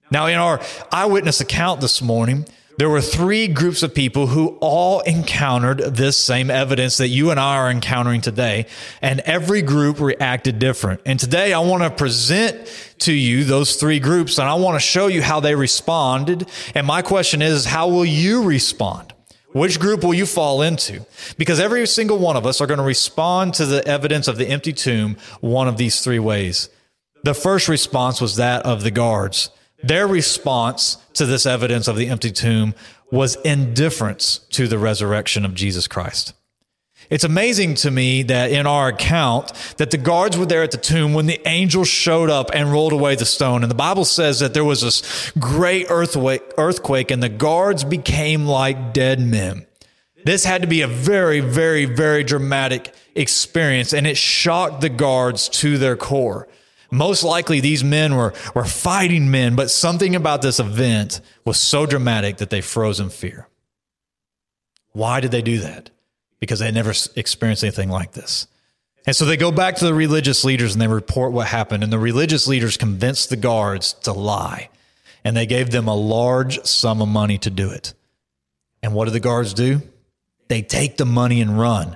Now, 0.10 0.28
in 0.28 0.38
our 0.38 0.62
eyewitness 0.92 1.42
account 1.42 1.82
this 1.82 2.02
morning, 2.02 2.46
there 2.78 2.90
were 2.90 3.02
three 3.02 3.48
groups 3.48 3.82
of 3.82 3.94
people 3.94 4.28
who 4.28 4.58
all 4.62 5.00
encountered 5.02 5.80
this 5.80 6.16
same 6.16 6.52
evidence 6.52 6.98
that 6.98 7.08
you 7.08 7.32
and 7.32 7.40
I 7.40 7.58
are 7.58 7.72
encountering 7.72 8.22
today, 8.22 8.68
and 9.02 9.20
every 9.22 9.64
group 9.64 10.00
reacted 10.00 10.60
different. 10.60 11.02
And 11.06 11.20
today 11.20 11.54
I 11.54 11.60
want 11.60 11.82
to 11.82 11.90
present 11.90 12.72
to 13.00 13.12
you 13.12 13.44
those 13.44 13.78
three 13.78 14.00
groups, 14.00 14.38
and 14.38 14.48
I 14.48 14.54
want 14.54 14.76
to 14.76 14.80
show 14.80 15.08
you 15.08 15.24
how 15.24 15.40
they 15.40 15.56
responded. 15.56 16.48
And 16.76 16.86
my 16.86 17.02
question 17.02 17.42
is, 17.42 17.66
how 17.66 17.88
will 17.88 18.06
you 18.06 18.44
respond? 18.44 19.14
Which 19.54 19.80
group 19.80 20.04
will 20.04 20.14
you 20.14 20.28
fall 20.28 20.62
into? 20.62 21.04
Because 21.38 21.60
every 21.60 21.88
single 21.88 22.20
one 22.20 22.36
of 22.36 22.46
us 22.46 22.62
are 22.62 22.68
going 22.68 22.80
to 22.80 22.84
respond 22.84 23.56
to 23.56 23.66
the 23.66 23.86
evidence 23.88 24.28
of 24.28 24.38
the 24.38 24.48
empty 24.48 24.72
tomb 24.72 25.18
one 25.42 25.68
of 25.68 25.78
these 25.78 26.02
three 26.02 26.20
ways. 26.20 26.70
The 27.24 27.34
first 27.34 27.68
response 27.68 28.22
was 28.22 28.36
that 28.36 28.68
of 28.68 28.84
the 28.84 28.92
guards. 28.92 29.50
Their 29.84 30.08
response 30.08 30.98
to 31.14 31.26
this 31.26 31.46
evidence 31.46 31.88
of 31.88 31.96
the 31.96 32.08
empty 32.08 32.32
tomb 32.32 32.74
was 33.12 33.36
indifference 33.38 34.40
to 34.50 34.68
the 34.68 34.78
resurrection 34.78 35.46
of 35.46 35.54
Jesus 35.54 35.88
Christ. 35.88 36.34
It's 37.10 37.24
amazing 37.24 37.76
to 37.76 37.92
me 37.92 38.24
that 38.24 38.52
in 38.52 38.68
our 38.68 38.90
account 38.90 39.54
that 39.78 39.92
the 39.92 39.98
guards 39.98 40.38
were 40.38 40.46
there 40.46 40.64
at 40.64 40.72
the 40.72 40.78
tomb 40.78 41.14
when 41.14 41.26
the 41.26 41.40
angel 41.48 41.86
showed 41.86 42.30
up 42.30 42.50
and 42.54 42.72
rolled 42.72 42.92
away 42.92 43.16
the 43.16 43.26
stone. 43.26 43.64
And 43.64 43.72
the 43.72 43.76
Bible 43.76 44.04
says 44.04 44.40
that 44.40 44.54
there 44.54 44.66
was 44.66 44.82
this 44.82 45.32
great 45.40 45.88
earthquake 45.90 47.12
and 47.12 47.24
the 47.24 47.30
guards 47.30 47.86
became 47.86 48.46
like 48.46 48.94
dead 48.94 49.22
men. 49.22 49.66
This 50.26 50.44
had 50.44 50.64
to 50.64 50.68
be 50.68 50.82
a 50.82 50.88
very, 50.88 51.40
very, 51.40 51.86
very 51.86 52.24
dramatic 52.24 52.94
experience 53.16 53.94
and 53.94 54.06
it 54.06 54.18
shocked 54.18 54.82
the 54.82 54.90
guards 54.90 55.48
to 55.50 55.78
their 55.78 55.96
core. 55.96 56.50
Most 56.90 57.24
likely 57.24 57.60
these 57.60 57.84
men 57.84 58.16
were, 58.16 58.34
were 58.56 58.66
fighting 58.66 59.30
men, 59.30 59.56
but 59.56 59.70
something 59.70 60.16
about 60.16 60.42
this 60.42 60.60
event 60.60 61.22
was 61.46 61.58
so 61.58 61.86
dramatic 61.86 62.38
that 62.38 62.50
they 62.50 62.62
froze 62.62 63.00
in 63.00 63.10
fear. 63.10 63.48
Why 64.94 65.20
did 65.20 65.32
they 65.32 65.42
do 65.42 65.60
that? 65.60 65.90
Because 66.40 66.60
they 66.60 66.66
had 66.66 66.76
never 66.76 66.94
experienced 67.16 67.64
anything 67.64 67.90
like 67.90 68.14
this. 68.14 68.48
And 69.06 69.16
so 69.16 69.26
they 69.26 69.38
go 69.38 69.52
back 69.52 69.76
to 69.78 69.86
the 69.86 69.94
religious 69.94 70.44
leaders 70.44 70.74
and 70.74 70.82
they 70.82 70.88
report 70.88 71.32
what 71.32 71.48
happened. 71.48 71.84
And 71.84 71.92
the 71.92 72.00
religious 72.00 72.48
leaders 72.48 72.76
convinced 72.78 73.30
the 73.30 73.38
guards 73.38 73.94
to 74.04 74.12
lie. 74.12 74.70
And 75.24 75.36
they 75.36 75.46
gave 75.46 75.72
them 75.72 75.88
a 75.88 75.96
large 75.96 76.64
sum 76.66 77.02
of 77.02 77.08
money 77.08 77.38
to 77.40 77.50
do 77.50 77.70
it. 77.70 77.94
And 78.84 78.94
what 78.94 79.06
do 79.06 79.12
the 79.12 79.20
guards 79.20 79.54
do? 79.54 79.82
They 80.48 80.62
take 80.62 80.98
the 80.98 81.06
money 81.06 81.42
and 81.42 81.60
run. 81.60 81.96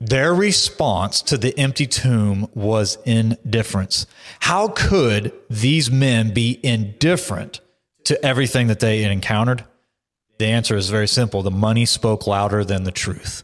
Their 0.00 0.32
response 0.32 1.22
to 1.22 1.36
the 1.36 1.58
empty 1.58 1.86
tomb 1.86 2.48
was 2.54 2.98
indifference. 3.04 4.06
How 4.40 4.68
could 4.68 5.32
these 5.50 5.90
men 5.90 6.32
be 6.32 6.60
indifferent 6.62 7.60
to 8.04 8.24
everything 8.24 8.68
that 8.68 8.80
they 8.80 9.02
encountered? 9.02 9.64
The 10.38 10.46
answer 10.46 10.76
is 10.76 10.88
very 10.88 11.08
simple. 11.08 11.42
The 11.42 11.50
money 11.50 11.84
spoke 11.84 12.28
louder 12.28 12.64
than 12.64 12.84
the 12.84 12.92
truth. 12.92 13.42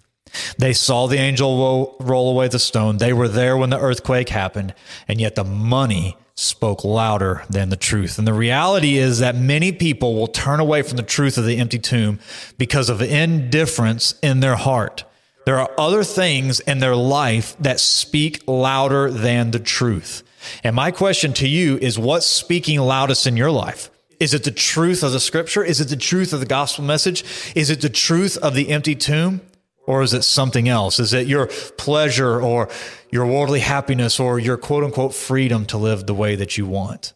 They 0.57 0.73
saw 0.73 1.07
the 1.07 1.19
angel 1.19 1.97
roll 2.01 2.31
away 2.31 2.49
the 2.49 2.59
stone. 2.61 2.99
They 2.99 3.13
were 3.13 3.29
there 3.29 3.57
when 3.57 3.71
the 3.71 3.81
earthquake 3.81 4.29
happened, 4.29 4.75
and 5.09 5.21
yet 5.21 5.35
the 5.35 5.45
money 5.45 6.17
spoke 6.37 6.85
louder 6.85 7.45
than 7.51 7.69
the 7.69 7.77
truth. 7.77 8.19
And 8.19 8.27
the 8.27 8.33
reality 8.33 8.97
is 8.97 9.19
that 9.21 9.37
many 9.37 9.73
people 9.73 10.15
will 10.15 10.27
turn 10.27 10.61
away 10.61 10.83
from 10.83 10.97
the 10.97 11.03
truth 11.03 11.37
of 11.37 11.47
the 11.47 11.59
empty 11.59 11.79
tomb 11.79 12.19
because 12.59 12.89
of 12.89 13.03
indifference 13.03 14.15
in 14.23 14.41
their 14.41 14.57
heart. 14.57 15.05
There 15.45 15.59
are 15.59 15.71
other 15.79 16.05
things 16.05 16.61
in 16.61 16.79
their 16.79 16.97
life 16.97 17.57
that 17.61 17.81
speak 17.81 18.43
louder 18.47 19.11
than 19.11 19.51
the 19.51 19.59
truth. 19.59 20.23
And 20.63 20.75
my 20.75 20.91
question 20.91 21.33
to 21.35 21.49
you 21.49 21.79
is 21.79 21.99
what's 21.99 22.27
speaking 22.27 22.81
loudest 22.81 23.27
in 23.27 23.37
your 23.37 23.51
life? 23.51 23.91
Is 24.21 24.33
it 24.33 24.45
the 24.45 24.51
truth 24.51 25.03
of 25.03 25.13
the 25.13 25.21
scripture? 25.21 25.65
Is 25.65 25.81
it 25.81 25.89
the 25.89 25.97
truth 25.97 26.33
of 26.33 26.41
the 26.41 26.47
gospel 26.47 26.85
message? 26.85 27.25
Is 27.55 27.71
it 27.71 27.81
the 27.81 27.89
truth 27.89 28.37
of 28.39 28.55
the 28.55 28.71
empty 28.71 28.95
tomb? 28.95 29.43
Or 29.87 30.03
is 30.03 30.15
it 30.15 30.23
something 30.23 30.67
else? 30.67 30.99
Is 30.99 31.13
it 31.13 31.27
your 31.27 31.49
pleasure 31.77 32.41
or 32.41 32.71
your 33.11 33.27
worldly 33.27 33.61
happiness 33.61 34.19
or 34.19 34.39
your 34.39 34.57
quote 34.57 34.83
unquote 34.83 35.15
freedom 35.15 35.67
to 35.67 35.77
live 35.77 36.07
the 36.07 36.15
way 36.15 36.37
that 36.37 36.57
you 36.57 36.65
want? 36.65 37.13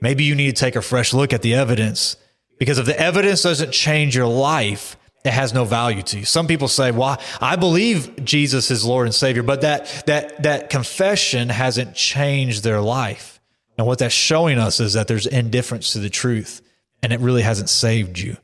Maybe 0.00 0.24
you 0.24 0.34
need 0.34 0.56
to 0.56 0.60
take 0.60 0.76
a 0.76 0.82
fresh 0.82 1.14
look 1.14 1.32
at 1.32 1.42
the 1.42 1.54
evidence 1.54 2.16
because 2.58 2.78
if 2.78 2.86
the 2.86 2.98
evidence 2.98 3.42
doesn't 3.42 3.72
change 3.72 4.16
your 4.16 4.26
life, 4.26 4.96
it 5.28 5.34
has 5.34 5.54
no 5.54 5.64
value 5.64 6.02
to 6.02 6.18
you. 6.20 6.24
Some 6.24 6.46
people 6.46 6.68
say, 6.68 6.90
"Well, 6.90 7.20
I 7.40 7.56
believe 7.56 8.24
Jesus 8.24 8.70
is 8.70 8.84
Lord 8.84 9.06
and 9.06 9.14
Savior," 9.14 9.42
but 9.42 9.60
that 9.60 10.06
that 10.06 10.42
that 10.42 10.70
confession 10.70 11.50
hasn't 11.50 11.94
changed 11.94 12.64
their 12.64 12.80
life. 12.80 13.38
And 13.76 13.86
what 13.86 13.98
that's 13.98 14.14
showing 14.14 14.58
us 14.58 14.80
is 14.80 14.94
that 14.94 15.06
there's 15.06 15.26
indifference 15.26 15.92
to 15.92 16.00
the 16.00 16.10
truth, 16.10 16.62
and 17.02 17.12
it 17.12 17.20
really 17.20 17.42
hasn't 17.42 17.70
saved 17.70 18.18
you. 18.18 18.36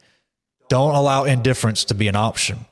Don't 0.68 0.94
allow 0.94 1.24
indifference 1.24 1.84
to 1.86 1.94
be 1.94 2.06
an 2.06 2.16
option. 2.16 2.66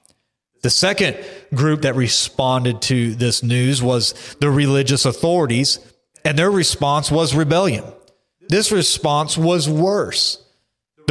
The 0.62 0.70
second 0.70 1.16
group 1.52 1.82
that 1.82 1.96
responded 1.96 2.80
to 2.82 3.14
this 3.16 3.42
news 3.42 3.82
was 3.82 4.14
the 4.40 4.50
religious 4.50 5.04
authorities, 5.04 5.80
and 6.24 6.38
their 6.38 6.50
response 6.50 7.10
was 7.10 7.34
rebellion. 7.34 7.84
This 8.48 8.70
response 8.70 9.36
was 9.36 9.68
worse. 9.68 10.38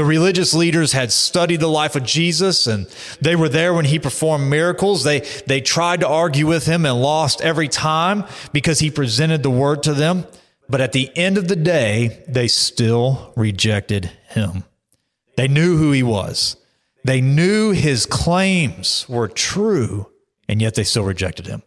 The 0.01 0.05
religious 0.05 0.55
leaders 0.55 0.93
had 0.93 1.11
studied 1.11 1.59
the 1.59 1.67
life 1.67 1.95
of 1.95 2.01
Jesus 2.01 2.65
and 2.65 2.87
they 3.21 3.35
were 3.35 3.49
there 3.49 3.71
when 3.71 3.85
he 3.85 3.99
performed 3.99 4.49
miracles. 4.49 5.03
They, 5.03 5.19
they 5.45 5.61
tried 5.61 5.99
to 5.99 6.07
argue 6.07 6.47
with 6.47 6.65
him 6.65 6.87
and 6.87 6.99
lost 6.99 7.39
every 7.41 7.67
time 7.67 8.23
because 8.51 8.79
he 8.79 8.89
presented 8.89 9.43
the 9.43 9.51
word 9.51 9.83
to 9.83 9.93
them. 9.93 10.25
But 10.67 10.81
at 10.81 10.93
the 10.93 11.15
end 11.15 11.37
of 11.37 11.47
the 11.47 11.55
day, 11.55 12.23
they 12.27 12.47
still 12.47 13.31
rejected 13.35 14.05
him. 14.29 14.63
They 15.37 15.47
knew 15.47 15.77
who 15.77 15.91
he 15.91 16.01
was. 16.01 16.55
They 17.03 17.21
knew 17.21 17.69
his 17.69 18.07
claims 18.07 19.05
were 19.07 19.27
true, 19.27 20.09
and 20.47 20.59
yet 20.59 20.73
they 20.73 20.83
still 20.83 21.03
rejected 21.03 21.45
him. 21.45 21.61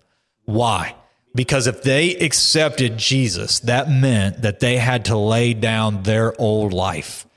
Why? 0.45 0.97
Because 1.37 1.69
if 1.69 1.85
they 1.85 2.17
accepted 2.17 2.99
Jesus, 2.99 3.61
that 3.61 3.89
meant 3.89 4.43
that 4.43 4.59
they 4.59 4.79
had 4.79 5.05
to 5.05 5.17
lay 5.17 5.55
down 5.55 6.03
their 6.03 6.35
old 6.41 6.73
life. 6.73 7.29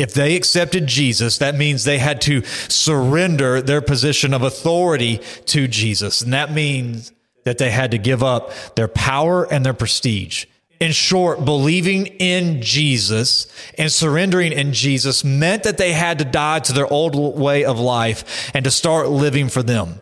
If 0.00 0.14
they 0.14 0.34
accepted 0.34 0.86
Jesus, 0.86 1.36
that 1.38 1.56
means 1.56 1.84
they 1.84 1.98
had 1.98 2.22
to 2.22 2.42
surrender 2.68 3.60
their 3.60 3.82
position 3.82 4.32
of 4.32 4.40
authority 4.40 5.20
to 5.44 5.68
Jesus. 5.68 6.22
And 6.22 6.32
that 6.32 6.50
means 6.50 7.12
that 7.44 7.58
they 7.58 7.70
had 7.70 7.90
to 7.90 7.98
give 7.98 8.22
up 8.22 8.50
their 8.76 8.88
power 8.88 9.44
and 9.52 9.62
their 9.62 9.74
prestige. 9.74 10.46
In 10.80 10.92
short, 10.92 11.44
believing 11.44 12.06
in 12.06 12.62
Jesus 12.62 13.46
and 13.76 13.92
surrendering 13.92 14.52
in 14.52 14.72
Jesus 14.72 15.22
meant 15.22 15.64
that 15.64 15.76
they 15.76 15.92
had 15.92 16.18
to 16.20 16.24
die 16.24 16.60
to 16.60 16.72
their 16.72 16.90
old 16.90 17.14
way 17.38 17.66
of 17.66 17.78
life 17.78 18.50
and 18.54 18.64
to 18.64 18.70
start 18.70 19.10
living 19.10 19.50
for 19.50 19.62
them. 19.62 20.00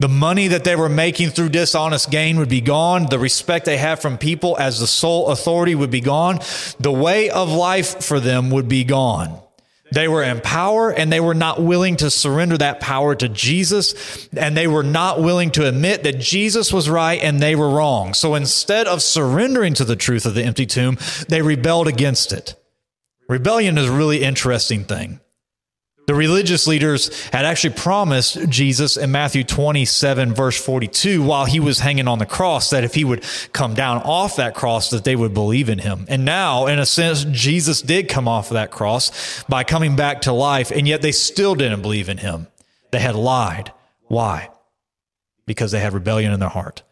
The 0.00 0.08
money 0.08 0.48
that 0.48 0.62
they 0.62 0.76
were 0.76 0.88
making 0.88 1.30
through 1.30 1.48
dishonest 1.48 2.10
gain 2.10 2.38
would 2.38 2.48
be 2.48 2.60
gone. 2.60 3.06
The 3.06 3.18
respect 3.18 3.64
they 3.64 3.78
have 3.78 4.00
from 4.00 4.16
people 4.16 4.56
as 4.56 4.78
the 4.78 4.86
sole 4.86 5.28
authority 5.28 5.74
would 5.74 5.90
be 5.90 6.00
gone. 6.00 6.38
The 6.78 6.92
way 6.92 7.30
of 7.30 7.50
life 7.50 8.04
for 8.04 8.20
them 8.20 8.50
would 8.50 8.68
be 8.68 8.84
gone. 8.84 9.40
They 9.90 10.06
were 10.06 10.22
in 10.22 10.40
power 10.40 10.90
and 10.92 11.10
they 11.10 11.18
were 11.18 11.34
not 11.34 11.62
willing 11.62 11.96
to 11.96 12.10
surrender 12.10 12.58
that 12.58 12.80
power 12.80 13.14
to 13.16 13.28
Jesus. 13.28 14.28
And 14.36 14.56
they 14.56 14.66
were 14.68 14.82
not 14.82 15.20
willing 15.20 15.50
to 15.52 15.66
admit 15.66 16.04
that 16.04 16.20
Jesus 16.20 16.72
was 16.72 16.88
right 16.88 17.20
and 17.20 17.40
they 17.40 17.56
were 17.56 17.70
wrong. 17.70 18.14
So 18.14 18.34
instead 18.34 18.86
of 18.86 19.02
surrendering 19.02 19.74
to 19.74 19.84
the 19.84 19.96
truth 19.96 20.26
of 20.26 20.34
the 20.34 20.44
empty 20.44 20.66
tomb, 20.66 20.98
they 21.28 21.42
rebelled 21.42 21.88
against 21.88 22.32
it. 22.32 22.54
Rebellion 23.28 23.78
is 23.78 23.88
a 23.88 23.92
really 23.92 24.22
interesting 24.22 24.84
thing. 24.84 25.20
The 26.08 26.14
religious 26.14 26.66
leaders 26.66 27.22
had 27.26 27.44
actually 27.44 27.74
promised 27.74 28.48
Jesus 28.48 28.96
in 28.96 29.10
Matthew 29.10 29.44
27 29.44 30.32
verse 30.32 30.58
42 30.58 31.22
while 31.22 31.44
he 31.44 31.60
was 31.60 31.80
hanging 31.80 32.08
on 32.08 32.18
the 32.18 32.24
cross 32.24 32.70
that 32.70 32.82
if 32.82 32.94
he 32.94 33.04
would 33.04 33.22
come 33.52 33.74
down 33.74 33.98
off 33.98 34.36
that 34.36 34.54
cross 34.54 34.88
that 34.88 35.04
they 35.04 35.14
would 35.14 35.34
believe 35.34 35.68
in 35.68 35.80
him. 35.80 36.06
And 36.08 36.24
now, 36.24 36.64
in 36.64 36.78
a 36.78 36.86
sense, 36.86 37.24
Jesus 37.24 37.82
did 37.82 38.08
come 38.08 38.26
off 38.26 38.50
of 38.50 38.54
that 38.54 38.70
cross 38.70 39.44
by 39.50 39.64
coming 39.64 39.96
back 39.96 40.22
to 40.22 40.32
life 40.32 40.70
and 40.70 40.88
yet 40.88 41.02
they 41.02 41.12
still 41.12 41.54
didn't 41.54 41.82
believe 41.82 42.08
in 42.08 42.16
him. 42.16 42.46
They 42.90 43.00
had 43.00 43.14
lied. 43.14 43.70
Why? 44.04 44.48
Because 45.44 45.72
they 45.72 45.80
had 45.80 45.92
rebellion 45.92 46.32
in 46.32 46.40
their 46.40 46.48
heart. 46.48 46.84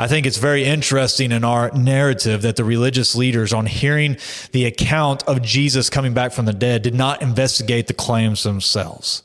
I 0.00 0.08
think 0.08 0.24
it's 0.24 0.38
very 0.38 0.64
interesting 0.64 1.30
in 1.30 1.44
our 1.44 1.70
narrative 1.72 2.40
that 2.40 2.56
the 2.56 2.64
religious 2.64 3.14
leaders, 3.14 3.52
on 3.52 3.66
hearing 3.66 4.16
the 4.50 4.64
account 4.64 5.22
of 5.24 5.42
Jesus 5.42 5.90
coming 5.90 6.14
back 6.14 6.32
from 6.32 6.46
the 6.46 6.54
dead, 6.54 6.80
did 6.80 6.94
not 6.94 7.20
investigate 7.20 7.86
the 7.86 7.92
claims 7.92 8.42
themselves. 8.42 9.22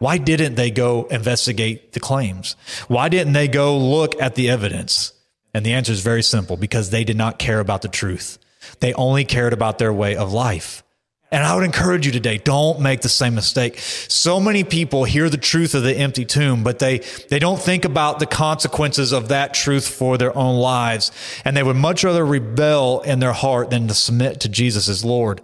Why 0.00 0.18
didn't 0.18 0.56
they 0.56 0.70
go 0.70 1.04
investigate 1.04 1.94
the 1.94 2.00
claims? 2.00 2.56
Why 2.88 3.08
didn't 3.08 3.32
they 3.32 3.48
go 3.48 3.78
look 3.78 4.20
at 4.20 4.34
the 4.34 4.50
evidence? 4.50 5.14
And 5.54 5.64
the 5.64 5.72
answer 5.72 5.92
is 5.92 6.02
very 6.02 6.22
simple 6.22 6.58
because 6.58 6.90
they 6.90 7.04
did 7.04 7.16
not 7.16 7.38
care 7.38 7.58
about 7.58 7.80
the 7.80 7.88
truth. 7.88 8.38
They 8.80 8.92
only 8.92 9.24
cared 9.24 9.54
about 9.54 9.78
their 9.78 9.94
way 9.94 10.14
of 10.14 10.30
life. 10.30 10.82
And 11.30 11.44
I 11.44 11.54
would 11.54 11.64
encourage 11.64 12.06
you 12.06 12.12
today, 12.12 12.38
don't 12.38 12.80
make 12.80 13.02
the 13.02 13.08
same 13.10 13.34
mistake. 13.34 13.78
So 13.78 14.40
many 14.40 14.64
people 14.64 15.04
hear 15.04 15.28
the 15.28 15.36
truth 15.36 15.74
of 15.74 15.82
the 15.82 15.94
empty 15.94 16.24
tomb, 16.24 16.64
but 16.64 16.78
they, 16.78 16.98
they 17.28 17.38
don't 17.38 17.60
think 17.60 17.84
about 17.84 18.18
the 18.18 18.26
consequences 18.26 19.12
of 19.12 19.28
that 19.28 19.52
truth 19.52 19.86
for 19.86 20.16
their 20.16 20.34
own 20.36 20.56
lives. 20.56 21.12
And 21.44 21.54
they 21.54 21.62
would 21.62 21.76
much 21.76 22.02
rather 22.02 22.24
rebel 22.24 23.02
in 23.02 23.18
their 23.18 23.34
heart 23.34 23.68
than 23.68 23.88
to 23.88 23.94
submit 23.94 24.40
to 24.40 24.48
Jesus 24.48 24.88
as 24.88 25.04
Lord. 25.04 25.42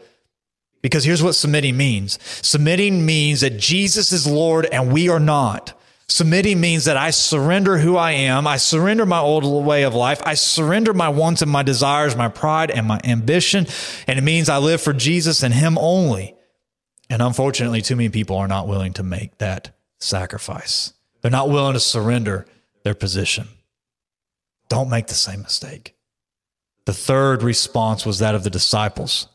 Because 0.80 1.04
here's 1.04 1.22
what 1.22 1.34
submitting 1.34 1.76
means. 1.76 2.18
Submitting 2.42 3.04
means 3.04 3.42
that 3.42 3.58
Jesus 3.58 4.10
is 4.10 4.26
Lord 4.26 4.66
and 4.66 4.90
we 4.90 5.10
are 5.10 5.20
not. 5.20 5.78
Submitting 6.08 6.60
means 6.60 6.84
that 6.84 6.96
I 6.96 7.10
surrender 7.10 7.78
who 7.78 7.96
I 7.96 8.12
am. 8.12 8.46
I 8.46 8.58
surrender 8.58 9.06
my 9.06 9.20
old 9.20 9.44
way 9.64 9.84
of 9.84 9.94
life. 9.94 10.20
I 10.24 10.34
surrender 10.34 10.92
my 10.92 11.08
wants 11.08 11.40
and 11.40 11.50
my 11.50 11.62
desires, 11.62 12.14
my 12.14 12.28
pride 12.28 12.70
and 12.70 12.86
my 12.86 13.00
ambition. 13.04 13.66
And 14.06 14.18
it 14.18 14.22
means 14.22 14.48
I 14.48 14.58
live 14.58 14.82
for 14.82 14.92
Jesus 14.92 15.42
and 15.42 15.54
Him 15.54 15.78
only. 15.78 16.34
And 17.08 17.22
unfortunately, 17.22 17.80
too 17.80 17.96
many 17.96 18.10
people 18.10 18.36
are 18.36 18.48
not 18.48 18.68
willing 18.68 18.92
to 18.94 19.02
make 19.02 19.38
that 19.38 19.76
sacrifice. 19.98 20.92
They're 21.22 21.30
not 21.30 21.48
willing 21.48 21.72
to 21.72 21.80
surrender 21.80 22.46
their 22.82 22.94
position. 22.94 23.48
Don't 24.68 24.90
make 24.90 25.06
the 25.06 25.14
same 25.14 25.42
mistake. 25.42 25.94
The 26.84 26.92
third 26.92 27.42
response 27.42 28.04
was 28.04 28.18
that 28.18 28.34
of 28.34 28.44
the 28.44 28.50
disciples, 28.50 29.28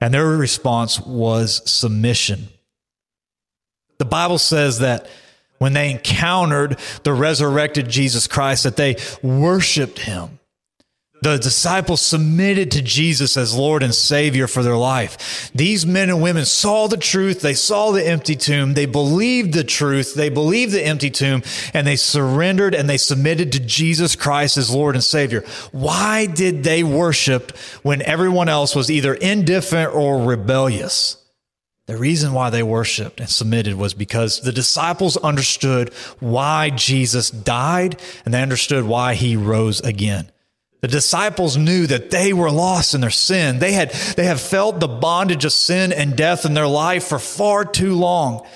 and 0.00 0.14
their 0.14 0.26
response 0.26 0.98
was 0.98 1.62
submission. 1.70 2.48
The 3.98 4.06
Bible 4.06 4.38
says 4.38 4.78
that 4.78 5.06
when 5.58 5.72
they 5.72 5.90
encountered 5.90 6.78
the 7.02 7.12
resurrected 7.12 7.88
Jesus 7.88 8.26
Christ, 8.26 8.64
that 8.64 8.76
they 8.76 8.96
worshiped 9.22 10.00
him. 10.00 10.38
The 11.22 11.38
disciples 11.38 12.02
submitted 12.02 12.70
to 12.72 12.82
Jesus 12.82 13.36
as 13.36 13.54
Lord 13.54 13.82
and 13.82 13.94
Savior 13.94 14.46
for 14.46 14.62
their 14.62 14.76
life. 14.76 15.50
These 15.54 15.86
men 15.86 16.10
and 16.10 16.22
women 16.22 16.44
saw 16.44 16.88
the 16.88 16.96
truth. 16.96 17.40
They 17.40 17.54
saw 17.54 17.90
the 17.90 18.06
empty 18.06 18.36
tomb. 18.36 18.74
They 18.74 18.86
believed 18.86 19.54
the 19.54 19.64
truth. 19.64 20.14
They 20.14 20.28
believed 20.28 20.72
the 20.72 20.84
empty 20.84 21.10
tomb 21.10 21.42
and 21.72 21.86
they 21.86 21.96
surrendered 21.96 22.74
and 22.74 22.88
they 22.88 22.98
submitted 22.98 23.50
to 23.52 23.60
Jesus 23.60 24.14
Christ 24.14 24.56
as 24.56 24.70
Lord 24.70 24.94
and 24.94 25.02
Savior. 25.02 25.42
Why 25.72 26.26
did 26.26 26.64
they 26.64 26.84
worship 26.84 27.56
when 27.82 28.02
everyone 28.02 28.48
else 28.48 28.76
was 28.76 28.90
either 28.90 29.14
indifferent 29.14 29.94
or 29.94 30.22
rebellious? 30.22 31.16
The 31.86 31.96
reason 31.96 32.32
why 32.32 32.50
they 32.50 32.64
worshiped 32.64 33.20
and 33.20 33.28
submitted 33.28 33.76
was 33.76 33.94
because 33.94 34.40
the 34.40 34.52
disciples 34.52 35.16
understood 35.16 35.92
why 36.18 36.70
Jesus 36.70 37.30
died 37.30 38.00
and 38.24 38.34
they 38.34 38.42
understood 38.42 38.84
why 38.84 39.14
he 39.14 39.36
rose 39.36 39.80
again. 39.80 40.30
The 40.80 40.88
disciples 40.88 41.56
knew 41.56 41.86
that 41.86 42.10
they 42.10 42.32
were 42.32 42.50
lost 42.50 42.94
in 42.94 43.00
their 43.00 43.10
sin. 43.10 43.60
They 43.60 43.72
had, 43.72 43.90
they 44.16 44.24
had 44.24 44.40
felt 44.40 44.80
the 44.80 44.88
bondage 44.88 45.44
of 45.44 45.52
sin 45.52 45.92
and 45.92 46.16
death 46.16 46.44
in 46.44 46.54
their 46.54 46.66
life 46.66 47.04
for 47.04 47.20
far 47.20 47.64
too 47.64 47.94
long. 47.94 48.46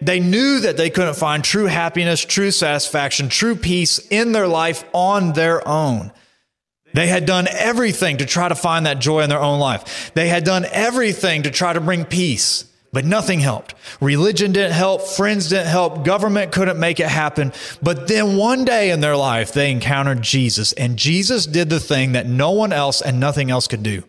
They 0.00 0.20
knew 0.20 0.60
that 0.60 0.76
they 0.76 0.90
couldn't 0.90 1.16
find 1.16 1.44
true 1.44 1.66
happiness, 1.66 2.24
true 2.24 2.50
satisfaction, 2.50 3.28
true 3.28 3.54
peace 3.54 3.98
in 4.10 4.32
their 4.32 4.48
life 4.48 4.84
on 4.94 5.34
their 5.34 5.66
own. 5.66 6.10
They 6.94 7.06
had 7.06 7.26
done 7.26 7.48
everything 7.50 8.18
to 8.18 8.26
try 8.26 8.48
to 8.48 8.54
find 8.54 8.86
that 8.86 8.98
joy 8.98 9.20
in 9.20 9.30
their 9.30 9.40
own 9.40 9.60
life. 9.60 10.12
They 10.14 10.28
had 10.28 10.44
done 10.44 10.64
everything 10.70 11.42
to 11.42 11.50
try 11.50 11.72
to 11.72 11.80
bring 11.80 12.04
peace. 12.04 12.64
But 12.92 13.04
nothing 13.04 13.40
helped. 13.40 13.74
Religion 14.00 14.52
didn't 14.52 14.72
help. 14.72 15.02
Friends 15.02 15.50
didn't 15.50 15.66
help. 15.66 16.04
Government 16.04 16.52
couldn't 16.52 16.80
make 16.80 17.00
it 17.00 17.08
happen. 17.08 17.52
But 17.82 18.08
then 18.08 18.36
one 18.36 18.64
day 18.64 18.90
in 18.90 19.00
their 19.00 19.16
life, 19.16 19.52
they 19.52 19.70
encountered 19.70 20.22
Jesus 20.22 20.72
and 20.72 20.96
Jesus 20.96 21.44
did 21.44 21.68
the 21.68 21.80
thing 21.80 22.12
that 22.12 22.26
no 22.26 22.52
one 22.52 22.72
else 22.72 23.02
and 23.02 23.20
nothing 23.20 23.50
else 23.50 23.68
could 23.68 23.82
do. 23.82 24.04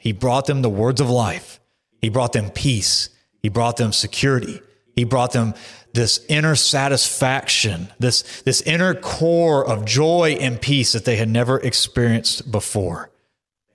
He 0.00 0.12
brought 0.12 0.46
them 0.46 0.62
the 0.62 0.70
words 0.70 1.00
of 1.00 1.10
life. 1.10 1.60
He 2.00 2.08
brought 2.08 2.32
them 2.32 2.50
peace. 2.50 3.10
He 3.42 3.48
brought 3.48 3.76
them 3.76 3.92
security. 3.92 4.62
He 4.94 5.04
brought 5.04 5.32
them 5.32 5.54
this 5.92 6.24
inner 6.28 6.54
satisfaction, 6.54 7.88
this, 7.98 8.42
this 8.42 8.62
inner 8.62 8.94
core 8.94 9.66
of 9.66 9.84
joy 9.84 10.36
and 10.40 10.60
peace 10.60 10.92
that 10.92 11.04
they 11.04 11.16
had 11.16 11.28
never 11.28 11.58
experienced 11.58 12.50
before. 12.50 13.10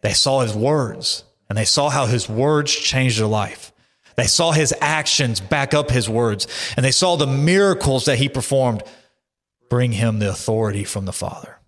They 0.01 0.13
saw 0.13 0.41
his 0.41 0.55
words 0.55 1.23
and 1.49 1.57
they 1.57 1.65
saw 1.65 1.89
how 1.89 2.05
his 2.05 2.29
words 2.29 2.71
changed 2.71 3.19
their 3.19 3.27
life. 3.27 3.72
They 4.15 4.25
saw 4.27 4.51
his 4.51 4.73
actions 4.81 5.39
back 5.39 5.73
up 5.73 5.89
his 5.89 6.09
words, 6.09 6.47
and 6.75 6.85
they 6.85 6.91
saw 6.91 7.15
the 7.15 7.27
miracles 7.27 8.05
that 8.05 8.17
he 8.17 8.29
performed 8.29 8.83
bring 9.69 9.91
him 9.91 10.19
the 10.19 10.29
authority 10.29 10.83
from 10.83 11.05
the 11.05 11.13
Father. 11.13 11.59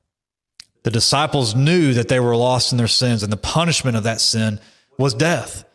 The 0.84 0.92
disciples 0.92 1.56
knew 1.56 1.94
that 1.94 2.08
they 2.08 2.20
were 2.20 2.36
lost 2.36 2.72
in 2.72 2.78
their 2.78 2.88
sins, 2.88 3.24
and 3.24 3.34
the 3.34 3.38
punishment 3.38 3.98
of 3.98 4.04
that 4.04 4.22
sin 4.22 4.60
was 4.98 5.14
death 5.14 5.66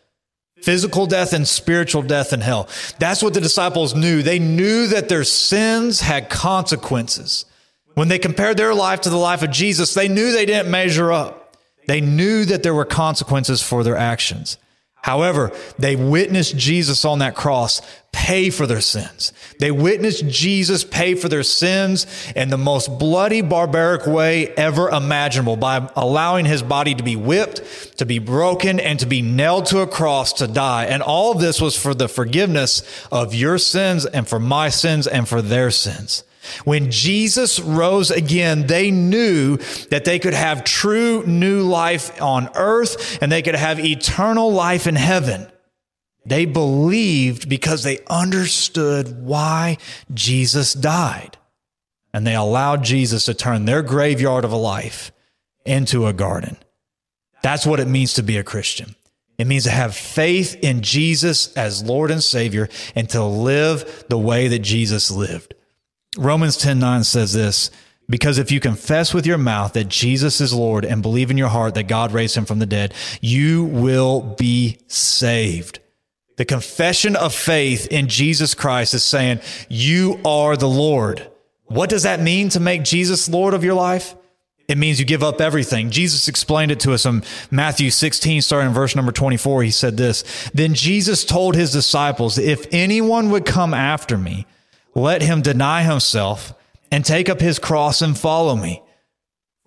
physical 0.61 1.07
death 1.07 1.33
and 1.33 1.47
spiritual 1.47 2.01
death 2.01 2.33
in 2.33 2.41
hell. 2.41 2.69
That's 2.99 3.23
what 3.23 3.33
the 3.33 3.41
disciples 3.41 3.95
knew. 3.95 4.21
They 4.21 4.39
knew 4.39 4.87
that 4.87 5.09
their 5.09 5.23
sins 5.23 6.01
had 6.01 6.29
consequences. 6.29 7.45
When 7.95 8.07
they 8.07 8.19
compared 8.19 8.57
their 8.57 8.73
life 8.73 9.01
to 9.01 9.09
the 9.09 9.17
life 9.17 9.43
of 9.43 9.51
Jesus, 9.51 9.93
they 9.93 10.07
knew 10.07 10.31
they 10.31 10.45
didn't 10.45 10.71
measure 10.71 11.11
up. 11.11 11.57
They 11.87 11.99
knew 11.99 12.45
that 12.45 12.63
there 12.63 12.73
were 12.73 12.85
consequences 12.85 13.61
for 13.61 13.83
their 13.83 13.97
actions. 13.97 14.57
However, 15.01 15.51
they 15.79 15.95
witnessed 15.95 16.55
Jesus 16.57 17.05
on 17.05 17.19
that 17.19 17.35
cross 17.35 17.81
pay 18.11 18.49
for 18.51 18.67
their 18.67 18.81
sins. 18.81 19.33
They 19.59 19.71
witnessed 19.71 20.27
Jesus 20.27 20.83
pay 20.83 21.15
for 21.15 21.27
their 21.27 21.43
sins 21.43 22.05
in 22.35 22.49
the 22.49 22.57
most 22.57 22.99
bloody, 22.99 23.41
barbaric 23.41 24.05
way 24.05 24.49
ever 24.49 24.89
imaginable 24.89 25.55
by 25.55 25.89
allowing 25.95 26.45
his 26.45 26.61
body 26.61 26.93
to 26.93 27.03
be 27.03 27.15
whipped, 27.15 27.97
to 27.97 28.05
be 28.05 28.19
broken, 28.19 28.79
and 28.79 28.99
to 28.99 29.07
be 29.07 29.21
nailed 29.23 29.65
to 29.67 29.79
a 29.79 29.87
cross 29.87 30.33
to 30.33 30.47
die. 30.47 30.85
And 30.85 31.01
all 31.01 31.31
of 31.31 31.39
this 31.39 31.59
was 31.59 31.75
for 31.75 31.95
the 31.95 32.07
forgiveness 32.07 32.83
of 33.11 33.33
your 33.33 33.57
sins 33.57 34.05
and 34.05 34.27
for 34.27 34.39
my 34.39 34.69
sins 34.69 35.07
and 35.07 35.27
for 35.27 35.41
their 35.41 35.71
sins. 35.71 36.23
When 36.63 36.91
Jesus 36.91 37.59
rose 37.59 38.11
again, 38.11 38.67
they 38.67 38.91
knew 38.91 39.57
that 39.89 40.05
they 40.05 40.19
could 40.19 40.33
have 40.33 40.63
true 40.63 41.23
new 41.25 41.63
life 41.63 42.21
on 42.21 42.49
earth 42.55 43.21
and 43.21 43.31
they 43.31 43.41
could 43.41 43.55
have 43.55 43.79
eternal 43.79 44.51
life 44.51 44.87
in 44.87 44.95
heaven. 44.95 45.47
They 46.25 46.45
believed 46.45 47.49
because 47.49 47.83
they 47.83 47.99
understood 48.09 49.23
why 49.23 49.77
Jesus 50.13 50.73
died. 50.73 51.37
And 52.13 52.27
they 52.27 52.35
allowed 52.35 52.83
Jesus 52.83 53.25
to 53.25 53.33
turn 53.33 53.65
their 53.65 53.81
graveyard 53.81 54.43
of 54.43 54.51
a 54.51 54.57
life 54.57 55.11
into 55.65 56.07
a 56.07 56.13
garden. 56.13 56.57
That's 57.41 57.65
what 57.65 57.79
it 57.79 57.87
means 57.87 58.13
to 58.15 58.23
be 58.23 58.37
a 58.37 58.43
Christian. 58.43 58.95
It 59.37 59.47
means 59.47 59.63
to 59.63 59.71
have 59.71 59.95
faith 59.95 60.55
in 60.61 60.81
Jesus 60.81 61.51
as 61.55 61.83
Lord 61.83 62.11
and 62.11 62.23
Savior 62.23 62.69
and 62.93 63.09
to 63.09 63.23
live 63.23 64.05
the 64.09 64.17
way 64.17 64.47
that 64.49 64.59
Jesus 64.59 65.09
lived. 65.09 65.55
Romans 66.17 66.57
10 66.57 66.79
9 66.79 67.03
says 67.03 67.33
this 67.33 67.71
because 68.11 68.37
if 68.37 68.51
you 68.51 68.59
confess 68.59 69.13
with 69.13 69.25
your 69.25 69.37
mouth 69.37 69.73
that 69.73 69.87
Jesus 69.87 70.41
is 70.41 70.53
Lord 70.53 70.83
and 70.83 71.01
believe 71.01 71.31
in 71.31 71.37
your 71.37 71.47
heart 71.47 71.75
that 71.75 71.87
God 71.87 72.11
raised 72.11 72.35
him 72.35 72.45
from 72.45 72.59
the 72.59 72.65
dead, 72.65 72.93
you 73.21 73.63
will 73.63 74.21
be 74.21 74.79
saved. 74.87 75.79
The 76.35 76.43
confession 76.43 77.15
of 77.15 77.33
faith 77.33 77.87
in 77.87 78.07
Jesus 78.07 78.53
Christ 78.53 78.93
is 78.93 79.03
saying, 79.03 79.39
You 79.69 80.19
are 80.25 80.57
the 80.57 80.67
Lord. 80.67 81.25
What 81.65 81.89
does 81.89 82.03
that 82.03 82.19
mean 82.19 82.49
to 82.49 82.59
make 82.59 82.83
Jesus 82.83 83.29
Lord 83.29 83.53
of 83.53 83.63
your 83.63 83.75
life? 83.75 84.13
It 84.67 84.77
means 84.77 84.99
you 84.99 85.05
give 85.05 85.23
up 85.23 85.39
everything. 85.39 85.89
Jesus 85.89 86.27
explained 86.27 86.71
it 86.71 86.81
to 86.81 86.93
us 86.93 87.05
in 87.05 87.23
Matthew 87.49 87.89
16, 87.89 88.41
starting 88.41 88.69
in 88.69 88.73
verse 88.73 88.95
number 88.95 89.13
24. 89.13 89.63
He 89.63 89.71
said 89.71 89.95
this 89.95 90.49
Then 90.53 90.73
Jesus 90.73 91.23
told 91.23 91.55
his 91.55 91.71
disciples, 91.71 92.37
If 92.37 92.67
anyone 92.71 93.29
would 93.29 93.45
come 93.45 93.73
after 93.73 94.17
me, 94.17 94.45
let 94.93 95.21
him 95.21 95.41
deny 95.41 95.83
himself 95.83 96.53
and 96.91 97.05
take 97.05 97.29
up 97.29 97.39
his 97.39 97.59
cross 97.59 98.01
and 98.01 98.17
follow 98.17 98.55
me. 98.55 98.83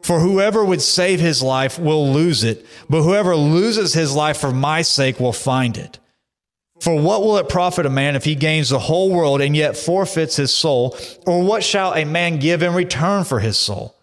For 0.02 0.20
whoever 0.20 0.62
would 0.62 0.82
save 0.82 1.18
his 1.18 1.42
life 1.42 1.78
will 1.78 2.12
lose 2.12 2.44
it, 2.44 2.66
but 2.90 3.02
whoever 3.02 3.34
loses 3.34 3.94
his 3.94 4.14
life 4.14 4.36
for 4.36 4.52
my 4.52 4.82
sake 4.82 5.18
will 5.18 5.32
find 5.32 5.78
it. 5.78 5.98
For 6.80 7.00
what 7.00 7.22
will 7.22 7.38
it 7.38 7.48
profit 7.48 7.86
a 7.86 7.90
man 7.90 8.14
if 8.14 8.24
he 8.24 8.34
gains 8.34 8.68
the 8.68 8.78
whole 8.78 9.10
world 9.10 9.40
and 9.40 9.56
yet 9.56 9.78
forfeits 9.78 10.36
his 10.36 10.52
soul? 10.52 10.94
Or 11.26 11.42
what 11.42 11.64
shall 11.64 11.94
a 11.94 12.04
man 12.04 12.38
give 12.38 12.62
in 12.62 12.74
return 12.74 13.24
for 13.24 13.40
his 13.40 13.56
soul? 13.56 13.96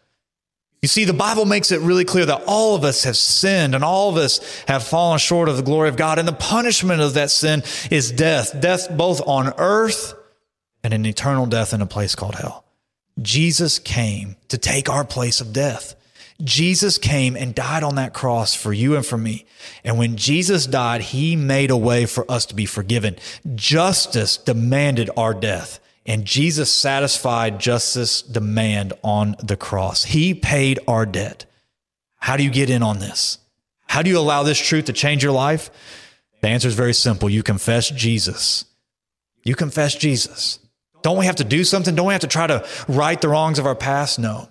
You 0.81 0.87
see, 0.87 1.05
the 1.05 1.13
Bible 1.13 1.45
makes 1.45 1.71
it 1.71 1.81
really 1.81 2.05
clear 2.05 2.25
that 2.25 2.43
all 2.47 2.73
of 2.75 2.83
us 2.83 3.03
have 3.03 3.15
sinned 3.15 3.75
and 3.75 3.83
all 3.83 4.09
of 4.09 4.17
us 4.17 4.63
have 4.67 4.83
fallen 4.83 5.19
short 5.19 5.47
of 5.47 5.57
the 5.57 5.61
glory 5.61 5.89
of 5.89 5.97
God. 5.97 6.17
And 6.17 6.27
the 6.27 6.33
punishment 6.33 7.01
of 7.01 7.13
that 7.13 7.29
sin 7.29 7.61
is 7.91 8.11
death, 8.11 8.59
death 8.59 8.87
both 8.89 9.21
on 9.27 9.53
earth 9.59 10.15
and 10.83 10.93
an 10.93 11.05
eternal 11.05 11.45
death 11.45 11.73
in 11.73 11.81
a 11.81 11.85
place 11.85 12.15
called 12.15 12.35
hell. 12.35 12.65
Jesus 13.21 13.79
came 13.79 14.35
to 14.47 14.57
take 14.57 14.89
our 14.89 15.05
place 15.05 15.41
of 15.41 15.53
death. 15.53 15.95
Jesus 16.43 16.97
came 16.97 17.35
and 17.35 17.53
died 17.53 17.83
on 17.83 17.95
that 17.95 18.13
cross 18.13 18.55
for 18.55 18.73
you 18.73 18.95
and 18.95 19.05
for 19.05 19.17
me. 19.17 19.45
And 19.83 19.97
when 19.97 20.17
Jesus 20.17 20.65
died, 20.65 21.01
he 21.01 21.35
made 21.35 21.69
a 21.69 21.77
way 21.77 22.05
for 22.05 22.29
us 22.31 22.47
to 22.47 22.55
be 22.55 22.65
forgiven. 22.65 23.17
Justice 23.53 24.37
demanded 24.37 25.09
our 25.15 25.33
death. 25.33 25.79
And 26.05 26.25
Jesus 26.25 26.71
satisfied 26.71 27.59
justice 27.59 28.23
demand 28.23 28.93
on 29.03 29.35
the 29.43 29.55
cross. 29.55 30.03
He 30.03 30.33
paid 30.33 30.79
our 30.87 31.05
debt. 31.05 31.45
How 32.17 32.37
do 32.37 32.43
you 32.43 32.49
get 32.49 32.71
in 32.71 32.81
on 32.81 32.99
this? 32.99 33.37
How 33.85 34.01
do 34.01 34.09
you 34.09 34.17
allow 34.17 34.41
this 34.43 34.59
truth 34.59 34.85
to 34.85 34.93
change 34.93 35.21
your 35.21 35.31
life? 35.31 35.69
The 36.41 36.47
answer 36.47 36.67
is 36.67 36.73
very 36.73 36.93
simple. 36.93 37.29
You 37.29 37.43
confess 37.43 37.89
Jesus. 37.89 38.65
You 39.43 39.53
confess 39.53 39.95
Jesus. 39.95 40.59
Don't 41.01 41.17
we 41.17 41.25
have 41.25 41.37
to 41.37 41.43
do 41.43 41.63
something? 41.63 41.95
Don't 41.95 42.07
we 42.07 42.13
have 42.13 42.21
to 42.21 42.27
try 42.27 42.47
to 42.47 42.67
right 42.87 43.19
the 43.19 43.29
wrongs 43.29 43.59
of 43.59 43.65
our 43.65 43.75
past? 43.75 44.19
No. 44.19 44.47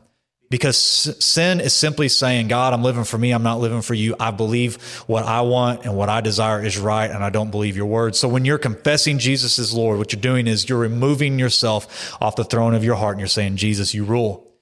Because 0.51 0.77
sin 0.77 1.61
is 1.61 1.73
simply 1.73 2.09
saying, 2.09 2.49
God, 2.49 2.73
I'm 2.73 2.83
living 2.83 3.05
for 3.05 3.17
me. 3.17 3.31
I'm 3.31 3.45
not 3.45 3.61
living 3.61 3.83
for 3.83 3.95
you. 3.95 4.17
I 4.19 4.33
believe 4.33 4.83
what 5.07 5.25
I 5.25 5.43
want 5.43 5.85
and 5.85 5.97
what 5.97 6.09
I 6.09 6.21
desire 6.21 6.61
is 6.61 6.77
right, 6.77 7.09
and 7.09 7.23
I 7.23 7.31
don't 7.31 7.53
believe 7.53 7.77
your 7.77 7.87
word. 7.87 8.17
So 8.17 8.29
when 8.29 8.45
you're 8.45 8.59
confessing 8.59 9.21
Jesus 9.21 9.61
as 9.61 9.73
Lord, 9.73 9.99
what 9.99 10.13
you're 10.13 10.21
doing 10.21 10.49
is 10.49 10.69
you're 10.69 10.79
removing 10.79 11.39
yourself 11.39 12.21
off 12.21 12.35
the 12.35 12.43
throne 12.43 12.75
of 12.75 12.83
your 12.83 12.97
heart 12.97 13.13
and 13.13 13.21
you're 13.21 13.29
saying, 13.29 13.57
Jesus, 13.57 13.95
you 13.95 14.03
rule. 14.03 14.53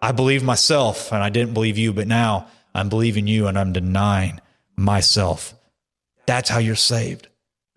I 0.00 0.12
believe 0.12 0.44
myself 0.44 1.12
and 1.12 1.24
I 1.24 1.28
didn't 1.28 1.54
believe 1.54 1.76
you, 1.76 1.92
but 1.92 2.06
now 2.06 2.46
I'm 2.72 2.88
believing 2.88 3.26
you 3.26 3.48
and 3.48 3.58
I'm 3.58 3.72
denying 3.72 4.40
myself. 4.76 5.54
That's 6.24 6.50
how 6.50 6.58
you're 6.58 6.76
saved. 6.76 7.26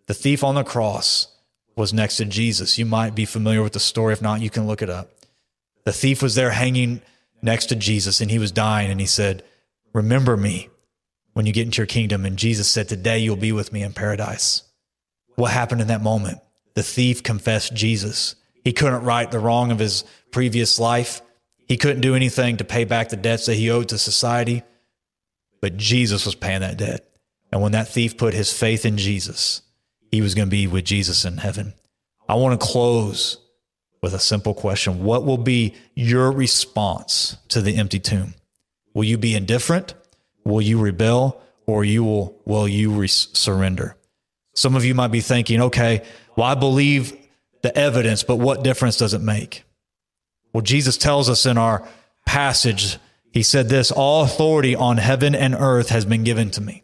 The 0.06 0.13
thief 0.13 0.43
on 0.43 0.54
the 0.54 0.63
cross 0.63 1.35
was 1.76 1.94
next 1.94 2.18
to 2.18 2.26
Jesus. 2.26 2.78
You 2.78 2.86
might 2.86 3.16
be 3.16 3.26
familiar 3.26 3.62
with 3.62 3.74
the 3.74 3.80
story. 3.80 4.14
If 4.14 4.22
not, 4.22 4.42
you 4.42 4.50
can 4.50 4.68
look 4.68 4.82
it 4.82 4.90
up. 4.90 5.10
The 5.84 5.94
thief 5.94 6.22
was 6.22 6.36
there 6.36 6.52
hanging 6.52 7.02
next 7.42 7.68
to 7.68 7.76
Jesus 7.76 8.22
and 8.22 8.32
he 8.32 8.40
was 8.40 8.52
dying 8.52 8.90
and 8.90 9.00
he 9.00 9.06
said, 9.06 9.44
Remember 9.94 10.36
me 10.36 10.70
when 11.34 11.46
you 11.46 11.54
get 11.54 11.66
into 11.66 11.78
your 11.78 11.88
kingdom. 11.88 12.26
And 12.26 12.38
Jesus 12.38 12.68
said, 12.68 12.90
Today 12.90 13.20
you'll 13.20 13.36
be 13.36 13.52
with 13.52 13.72
me 13.72 13.84
in 13.84 13.94
paradise. 13.94 14.64
What 15.36 15.52
happened 15.52 15.82
in 15.82 15.88
that 15.88 16.02
moment? 16.02 16.40
The 16.74 16.84
thief 16.84 17.24
confessed 17.24 17.74
Jesus. 17.74 18.36
He 18.64 18.74
couldn't 18.74 19.04
right 19.04 19.30
the 19.30 19.40
wrong 19.40 19.72
of 19.72 19.80
his 19.80 20.04
previous 20.32 20.80
life. 20.80 21.22
He 21.68 21.78
couldn't 21.78 22.02
do 22.02 22.16
anything 22.16 22.58
to 22.58 22.64
pay 22.64 22.84
back 22.84 23.10
the 23.10 23.16
debts 23.16 23.46
that 23.46 23.56
he 23.56 23.70
owed 23.70 23.90
to 23.90 23.98
society. 23.98 24.64
But 25.62 25.78
Jesus 25.78 26.26
was 26.26 26.36
paying 26.36 26.62
that 26.62 26.78
debt. 26.78 27.08
And 27.52 27.62
when 27.62 27.72
that 27.74 27.88
thief 27.88 28.18
put 28.18 28.34
his 28.34 28.52
faith 28.52 28.86
in 28.86 28.98
Jesus, 28.98 29.62
he 30.12 30.22
was 30.22 30.36
going 30.36 30.48
to 30.48 30.52
be 30.52 30.68
with 30.68 30.86
Jesus 30.86 31.26
in 31.26 31.38
heaven. 31.38 31.74
I 32.28 32.36
want 32.36 32.60
to 32.60 32.65
close 32.65 33.38
with 34.02 34.13
a 34.13 34.20
simple 34.20 34.54
question 34.54 35.04
What 35.04 35.26
will 35.26 35.38
be 35.38 35.76
your 35.96 36.32
response 36.32 37.38
to 37.50 37.62
the 37.62 37.78
empty 37.78 38.00
tomb? 38.00 38.36
Will 38.94 39.04
you 39.04 39.18
be 39.18 39.36
indifferent? 39.36 39.94
Will 40.44 40.62
you 40.62 40.80
rebel? 40.80 41.41
Or 41.68 41.84
you 41.84 42.04
will, 42.04 42.39
will 42.46 42.68
you 42.68 42.91
re- 42.91 43.08
surrender? 43.08 43.98
Some 44.54 44.76
of 44.76 44.86
you 44.86 44.94
might 44.94 45.10
be 45.10 45.22
thinking, 45.22 45.62
okay, 45.63 46.06
well, 46.36 46.46
I 46.46 46.56
believe 46.56 47.18
the 47.63 47.76
evidence, 47.76 48.22
but 48.22 48.36
what 48.36 48.63
difference 48.63 48.98
does 48.98 49.15
it 49.15 49.22
make? 49.22 49.63
Well, 50.54 50.62
Jesus 50.62 50.98
tells 50.98 51.30
us 51.30 51.46
in 51.46 51.58
our 51.58 51.88
passage, 52.26 52.98
he 53.32 53.44
said 53.44 53.68
this 53.68 53.91
all 53.91 54.24
authority 54.24 54.76
on 54.76 54.98
heaven 54.98 55.36
and 55.36 55.56
earth 55.56 55.89
has 55.89 56.06
been 56.06 56.24
given 56.24 56.52
to 56.52 56.62
me. 56.62 56.84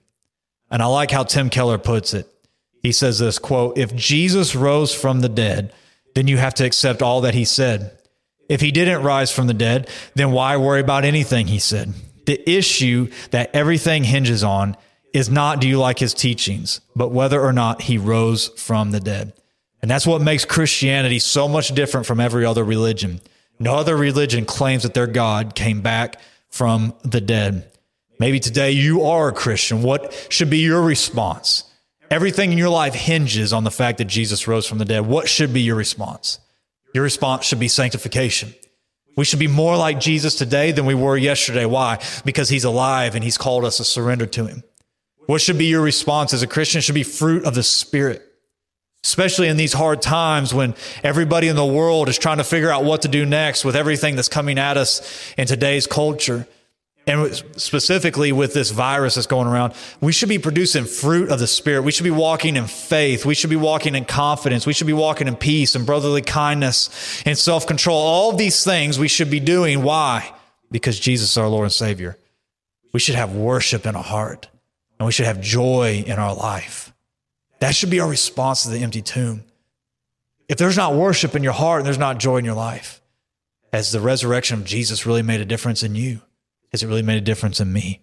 And 0.70 0.82
I 0.82 0.88
like 0.88 1.12
how 1.12 1.24
Tim 1.24 1.50
Keller 1.50 1.78
puts 1.78 2.14
it. 2.14 2.28
He 2.82 2.91
says 2.91 3.20
this 3.20 3.39
quote, 3.39 3.78
if 3.78 3.96
Jesus 3.96 4.56
rose 4.56 4.94
from 4.94 5.22
the 5.22 5.30
dead, 5.30 5.74
then 6.15 6.28
you 6.28 6.38
have 6.38 6.54
to 6.56 6.65
accept 6.65 7.02
all 7.02 7.22
that 7.22 7.36
he 7.36 7.46
said. 7.46 7.98
If 8.50 8.60
he 8.60 8.72
didn't 8.72 9.04
rise 9.04 9.32
from 9.32 9.48
the 9.48 9.54
dead, 9.54 9.89
then 10.15 10.32
why 10.32 10.58
worry 10.58 10.82
about 10.82 11.06
anything 11.06 11.48
he 11.48 11.60
said? 11.60 11.94
The 12.26 12.50
issue 12.50 13.10
that 13.32 13.50
everything 13.54 14.04
hinges 14.04 14.44
on 14.44 14.76
is 15.13 15.30
not 15.30 15.62
do 15.62 15.67
you 15.67 15.80
like 15.80 16.00
his 16.00 16.13
teachings, 16.13 16.82
but 16.96 17.12
whether 17.12 17.41
or 17.41 17.54
not 17.54 17.84
he 17.84 17.98
rose 17.98 18.48
from 18.50 18.91
the 18.91 19.00
dead. 19.00 19.34
And 19.82 19.89
that's 19.89 20.06
what 20.06 20.22
makes 20.22 20.46
Christianity 20.46 21.20
so 21.20 21.48
much 21.48 21.74
different 21.74 22.06
from 22.06 22.20
every 22.20 22.46
other 22.46 22.63
religion. 22.63 23.22
No 23.60 23.76
other 23.76 23.96
religion 23.96 24.46
claims 24.46 24.84
that 24.84 24.94
their 24.94 25.08
God 25.08 25.56
came 25.56 25.82
back 25.82 26.20
from 26.50 26.94
the 27.04 27.22
dead. 27.22 27.72
Maybe 28.20 28.39
today 28.39 28.72
you 28.72 29.04
are 29.04 29.30
a 29.30 29.34
Christian. 29.34 29.82
What 29.82 30.28
should 30.30 30.50
be 30.50 30.60
your 30.60 30.82
response? 30.82 31.63
Everything 32.12 32.52
in 32.52 32.58
your 32.58 32.69
life 32.69 32.93
hinges 32.93 33.54
on 33.54 33.63
the 33.63 33.71
fact 33.71 33.97
that 34.00 34.06
Jesus 34.06 34.45
rose 34.45 34.67
from 34.67 34.80
the 34.80 34.86
dead. 34.86 35.06
What 35.06 35.30
should 35.30 35.54
be 35.54 35.62
your 35.62 35.78
response? 35.78 36.39
Your 36.93 37.06
response 37.06 37.45
should 37.45 37.60
be 37.60 37.69
sanctification. 37.69 38.54
We 39.15 39.24
should 39.24 39.39
be 39.39 39.47
more 39.47 39.78
like 39.78 40.02
Jesus 40.02 40.36
today 40.36 40.74
than 40.74 40.86
we 40.86 40.93
were 40.93 41.15
yesterday. 41.15 41.65
Why? 41.65 42.04
Because 42.26 42.50
he's 42.50 42.65
alive 42.65 43.15
and 43.15 43.24
he's 43.24 43.38
called 43.38 43.63
us 43.63 43.78
to 43.78 43.86
surrender 43.86 44.26
to 44.26 44.45
him. 44.45 44.62
What 45.28 45.39
should 45.39 45.58
be 45.58 45.67
your 45.67 45.82
response 45.82 46.34
as 46.34 46.43
a 46.43 46.47
Christian 46.47 46.80
it 46.80 46.82
should 46.82 46.95
be 46.95 47.04
fruit 47.04 47.45
of 47.45 47.56
the 47.56 47.63
Spirit, 47.63 48.21
especially 49.06 49.47
in 49.47 49.56
these 49.56 49.71
hard 49.71 50.02
times 50.02 50.54
when 50.54 50.76
everybody 51.06 51.47
in 51.47 51.56
the 51.56 51.65
world 51.65 52.10
is 52.10 52.17
trying 52.17 52.39
to 52.39 52.43
figure 52.43 52.71
out 52.71 52.84
what 52.84 53.04
to 53.04 53.08
do 53.08 53.26
next 53.26 53.63
with 53.63 53.78
everything 53.78 54.17
that's 54.17 54.28
coming 54.28 54.60
at 54.60 54.76
us 54.76 55.34
in 55.38 55.47
today's 55.47 55.88
culture 55.88 56.45
and 57.08 57.34
specifically 57.58 58.32
with 58.32 58.54
this 58.54 58.70
virus 58.70 59.16
that's 59.16 59.26
going 59.28 59.48
around, 59.48 59.74
we 60.02 60.12
should 60.12 60.30
be 60.30 60.38
producing 60.38 60.86
fruit 60.86 61.30
of 61.30 61.40
the 61.40 61.48
Spirit. 61.48 61.82
We 61.82 61.92
should 61.92 62.04
be 62.04 62.12
walking 62.12 62.56
in 62.56 62.68
faith. 62.68 63.26
We 63.26 63.34
should 63.34 63.50
be 63.50 63.56
walking 63.56 63.96
in 63.96 64.06
confidence. 64.06 64.68
We 64.68 64.74
should 64.74 64.88
be 64.88 64.94
walking 64.94 65.28
in 65.28 65.36
peace 65.36 65.74
and 65.74 65.86
brotherly 65.86 66.22
kindness 66.22 67.24
and 67.26 67.38
self 67.38 67.66
control. 67.66 67.98
All 67.98 68.34
these 68.34 68.64
things 68.64 69.00
we 69.00 69.08
should 69.08 69.32
be 69.32 69.40
doing. 69.40 69.82
Why? 69.82 70.32
Because 70.70 71.00
Jesus 71.00 71.32
is 71.32 71.38
our 71.38 71.48
Lord 71.48 71.66
and 71.66 71.74
Savior. 71.74 72.18
We 72.94 73.00
should 73.00 73.16
have 73.16 73.34
worship 73.34 73.86
in 73.86 73.96
our 73.96 74.04
heart 74.04 74.48
and 75.00 75.06
we 75.08 75.12
should 75.12 75.26
have 75.26 75.42
joy 75.42 76.04
in 76.06 76.20
our 76.20 76.36
life. 76.36 76.94
That 77.60 77.74
should 77.74 77.90
be 77.90 78.00
our 78.00 78.10
response 78.10 78.64
to 78.64 78.70
the 78.70 78.80
empty 78.80 79.02
tomb. 79.02 79.44
If 80.48 80.58
there's 80.58 80.78
not 80.78 80.94
worship 80.94 81.36
in 81.36 81.44
your 81.44 81.54
heart 81.54 81.80
and 81.80 81.88
there's 81.88 81.98
not 81.98 82.20
joy 82.20 82.38
in 82.38 82.46
your 82.46 82.56
life, 82.56 83.02
has 83.74 83.92
the 83.92 84.02
resurrection 84.02 84.60
of 84.60 84.66
Jesus 84.66 85.06
really 85.06 85.22
made 85.24 85.42
a 85.42 85.46
difference 85.46 85.82
in 85.82 85.96
you? 85.96 86.22
Has 86.72 86.84
it 86.84 86.88
really 86.88 87.02
made 87.02 87.18
a 87.18 87.22
difference 87.22 87.60
in 87.60 87.72
me? 87.72 88.02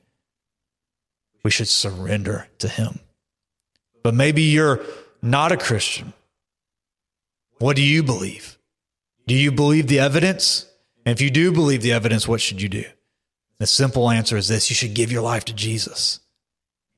We 1.42 1.50
should 1.50 1.68
surrender 1.68 2.48
to 2.59 2.68
Him. 2.68 3.00
But 4.02 4.14
maybe 4.14 4.42
you're 4.42 4.81
not 5.22 5.52
a 5.52 5.57
Christian. 5.57 6.12
What 7.59 7.76
do 7.76 7.83
you 7.83 8.02
believe? 8.02 8.59
Do 9.26 9.35
you 9.35 9.50
believe 9.50 9.88
the 9.88 9.98
evidence? 9.98 10.66
And 11.04 11.12
if 11.12 11.20
you 11.20 11.31
do 11.31 11.52
believe 11.52 11.83
the 11.83 11.92
evidence, 11.92 12.28
what 12.28 12.40
should 12.40 12.62
you 12.62 12.68
do? 12.68 12.85
The 13.59 13.66
simple 13.66 14.11
answer 14.11 14.37
is 14.37 14.48
this 14.48 14.70
you 14.70 14.76
should 14.76 14.94
give 14.94 15.11
your 15.11 15.22
life 15.22 15.44
to 15.46 15.52
Jesus. 15.52 16.20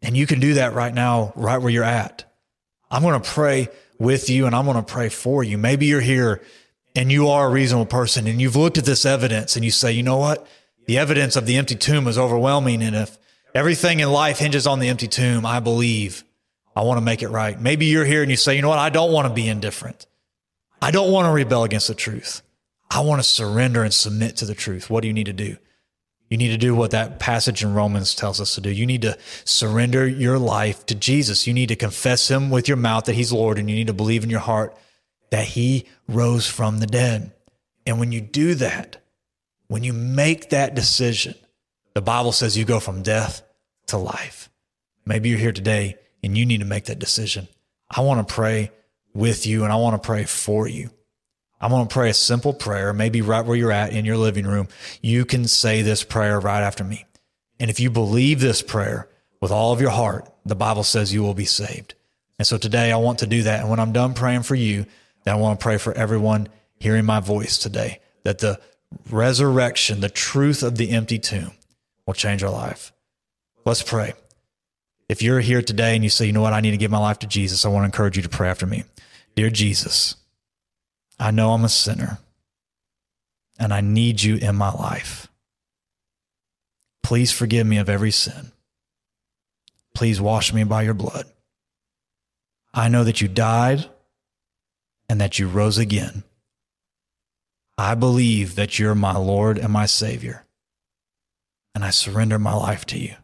And 0.02 0.16
you 0.16 0.26
can 0.26 0.40
do 0.40 0.54
that 0.54 0.74
right 0.74 0.92
now, 0.92 1.32
right 1.34 1.58
where 1.58 1.70
you're 1.70 1.84
at. 1.84 2.24
I'm 2.90 3.02
going 3.02 3.20
to 3.20 3.28
pray 3.28 3.68
with 3.98 4.30
you 4.30 4.46
and 4.46 4.54
I'm 4.54 4.64
going 4.64 4.76
to 4.76 4.82
pray 4.82 5.08
for 5.08 5.44
you. 5.44 5.58
Maybe 5.58 5.86
you're 5.86 6.00
here 6.00 6.42
and 6.94 7.12
you 7.12 7.28
are 7.28 7.46
a 7.46 7.50
reasonable 7.50 7.86
person 7.86 8.26
and 8.26 8.40
you've 8.40 8.56
looked 8.56 8.78
at 8.78 8.84
this 8.84 9.06
evidence 9.06 9.56
and 9.56 9.64
you 9.64 9.70
say, 9.70 9.92
you 9.92 10.02
know 10.02 10.16
what? 10.16 10.46
The 10.90 10.98
evidence 10.98 11.36
of 11.36 11.46
the 11.46 11.56
empty 11.56 11.76
tomb 11.76 12.08
is 12.08 12.18
overwhelming. 12.18 12.82
And 12.82 12.96
if 12.96 13.16
everything 13.54 14.00
in 14.00 14.10
life 14.10 14.40
hinges 14.40 14.66
on 14.66 14.80
the 14.80 14.88
empty 14.88 15.06
tomb, 15.06 15.46
I 15.46 15.60
believe 15.60 16.24
I 16.74 16.82
want 16.82 16.98
to 16.98 17.00
make 17.00 17.22
it 17.22 17.28
right. 17.28 17.60
Maybe 17.60 17.86
you're 17.86 18.04
here 18.04 18.22
and 18.22 18.30
you 18.32 18.36
say, 18.36 18.56
you 18.56 18.62
know 18.62 18.70
what? 18.70 18.80
I 18.80 18.90
don't 18.90 19.12
want 19.12 19.28
to 19.28 19.32
be 19.32 19.46
indifferent. 19.46 20.08
I 20.82 20.90
don't 20.90 21.12
want 21.12 21.26
to 21.26 21.30
rebel 21.30 21.62
against 21.62 21.86
the 21.86 21.94
truth. 21.94 22.42
I 22.90 23.02
want 23.02 23.20
to 23.20 23.22
surrender 23.22 23.84
and 23.84 23.94
submit 23.94 24.34
to 24.38 24.46
the 24.46 24.54
truth. 24.56 24.90
What 24.90 25.02
do 25.02 25.06
you 25.06 25.14
need 25.14 25.26
to 25.26 25.32
do? 25.32 25.58
You 26.28 26.36
need 26.36 26.48
to 26.48 26.58
do 26.58 26.74
what 26.74 26.90
that 26.90 27.20
passage 27.20 27.62
in 27.62 27.72
Romans 27.72 28.12
tells 28.16 28.40
us 28.40 28.56
to 28.56 28.60
do. 28.60 28.68
You 28.68 28.84
need 28.84 29.02
to 29.02 29.16
surrender 29.44 30.08
your 30.08 30.40
life 30.40 30.84
to 30.86 30.96
Jesus. 30.96 31.46
You 31.46 31.54
need 31.54 31.68
to 31.68 31.76
confess 31.76 32.28
him 32.28 32.50
with 32.50 32.66
your 32.66 32.76
mouth 32.76 33.04
that 33.04 33.14
he's 33.14 33.32
Lord, 33.32 33.60
and 33.60 33.70
you 33.70 33.76
need 33.76 33.86
to 33.86 33.92
believe 33.92 34.24
in 34.24 34.30
your 34.30 34.40
heart 34.40 34.76
that 35.30 35.44
he 35.44 35.86
rose 36.08 36.48
from 36.48 36.80
the 36.80 36.88
dead. 36.88 37.30
And 37.86 38.00
when 38.00 38.10
you 38.10 38.20
do 38.20 38.56
that, 38.56 38.96
when 39.70 39.84
you 39.84 39.92
make 39.92 40.50
that 40.50 40.74
decision, 40.74 41.32
the 41.94 42.00
Bible 42.00 42.32
says 42.32 42.58
you 42.58 42.64
go 42.64 42.80
from 42.80 43.04
death 43.04 43.42
to 43.86 43.98
life. 43.98 44.50
Maybe 45.06 45.28
you're 45.28 45.38
here 45.38 45.52
today 45.52 45.96
and 46.24 46.36
you 46.36 46.44
need 46.44 46.58
to 46.58 46.66
make 46.66 46.86
that 46.86 46.98
decision. 46.98 47.46
I 47.88 48.00
want 48.00 48.26
to 48.26 48.34
pray 48.34 48.72
with 49.14 49.46
you 49.46 49.62
and 49.62 49.72
I 49.72 49.76
want 49.76 49.94
to 49.94 50.04
pray 50.04 50.24
for 50.24 50.66
you. 50.66 50.90
I 51.60 51.68
want 51.68 51.88
to 51.88 51.94
pray 51.94 52.10
a 52.10 52.14
simple 52.14 52.52
prayer, 52.52 52.92
maybe 52.92 53.22
right 53.22 53.46
where 53.46 53.56
you're 53.56 53.70
at 53.70 53.92
in 53.92 54.04
your 54.04 54.16
living 54.16 54.44
room. 54.44 54.66
You 55.02 55.24
can 55.24 55.46
say 55.46 55.82
this 55.82 56.02
prayer 56.02 56.40
right 56.40 56.62
after 56.62 56.82
me. 56.82 57.06
And 57.60 57.70
if 57.70 57.78
you 57.78 57.90
believe 57.90 58.40
this 58.40 58.62
prayer 58.62 59.08
with 59.40 59.52
all 59.52 59.72
of 59.72 59.80
your 59.80 59.90
heart, 59.90 60.28
the 60.44 60.56
Bible 60.56 60.82
says 60.82 61.14
you 61.14 61.22
will 61.22 61.32
be 61.32 61.44
saved. 61.44 61.94
And 62.40 62.46
so 62.46 62.58
today 62.58 62.90
I 62.90 62.96
want 62.96 63.20
to 63.20 63.26
do 63.28 63.44
that. 63.44 63.60
And 63.60 63.70
when 63.70 63.78
I'm 63.78 63.92
done 63.92 64.14
praying 64.14 64.42
for 64.42 64.56
you, 64.56 64.86
then 65.22 65.34
I 65.36 65.38
want 65.38 65.60
to 65.60 65.62
pray 65.62 65.78
for 65.78 65.92
everyone 65.92 66.48
hearing 66.80 67.04
my 67.04 67.20
voice 67.20 67.56
today 67.56 68.00
that 68.24 68.40
the 68.40 68.58
resurrection, 69.10 70.00
the 70.00 70.08
truth 70.08 70.62
of 70.62 70.76
the 70.76 70.90
empty 70.90 71.18
tomb 71.18 71.52
will 72.06 72.14
change 72.14 72.42
our 72.42 72.50
life. 72.50 72.92
Let's 73.64 73.82
pray. 73.82 74.14
If 75.08 75.22
you're 75.22 75.40
here 75.40 75.62
today 75.62 75.94
and 75.94 76.04
you 76.04 76.10
say, 76.10 76.26
you 76.26 76.32
know 76.32 76.40
what, 76.40 76.52
I 76.52 76.60
need 76.60 76.70
to 76.70 76.76
give 76.76 76.90
my 76.90 76.98
life 76.98 77.18
to 77.20 77.26
Jesus, 77.26 77.64
I 77.64 77.68
want 77.68 77.82
to 77.82 77.86
encourage 77.86 78.16
you 78.16 78.22
to 78.22 78.28
pray 78.28 78.48
after 78.48 78.66
me. 78.66 78.84
Dear 79.34 79.50
Jesus, 79.50 80.16
I 81.18 81.30
know 81.30 81.52
I'm 81.52 81.64
a 81.64 81.68
sinner 81.68 82.18
and 83.58 83.72
I 83.72 83.80
need 83.80 84.22
you 84.22 84.36
in 84.36 84.56
my 84.56 84.72
life. 84.72 85.28
Please 87.02 87.32
forgive 87.32 87.66
me 87.66 87.78
of 87.78 87.88
every 87.88 88.10
sin. 88.10 88.52
Please 89.94 90.20
wash 90.20 90.52
me 90.52 90.64
by 90.64 90.82
your 90.82 90.94
blood. 90.94 91.26
I 92.72 92.88
know 92.88 93.04
that 93.04 93.20
you 93.20 93.28
died 93.28 93.90
and 95.08 95.20
that 95.20 95.38
you 95.38 95.48
rose 95.48 95.76
again. 95.76 96.22
I 97.80 97.94
believe 97.94 98.56
that 98.56 98.78
you're 98.78 98.94
my 98.94 99.16
Lord 99.16 99.56
and 99.56 99.72
my 99.72 99.86
Savior, 99.86 100.44
and 101.74 101.82
I 101.82 101.88
surrender 101.88 102.38
my 102.38 102.52
life 102.52 102.84
to 102.86 102.98
you. 102.98 103.14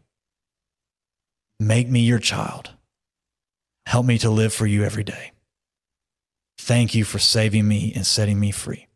Make 1.59 1.87
me 1.87 1.99
your 1.99 2.17
child. 2.17 2.71
Help 3.85 4.07
me 4.07 4.17
to 4.17 4.31
live 4.31 4.51
for 4.51 4.65
you 4.65 4.83
every 4.83 5.03
day. 5.03 5.31
Thank 6.57 6.95
you 6.95 7.03
for 7.03 7.19
saving 7.19 7.67
me 7.67 7.93
and 7.95 8.03
setting 8.03 8.39
me 8.39 8.49
free. 8.49 8.87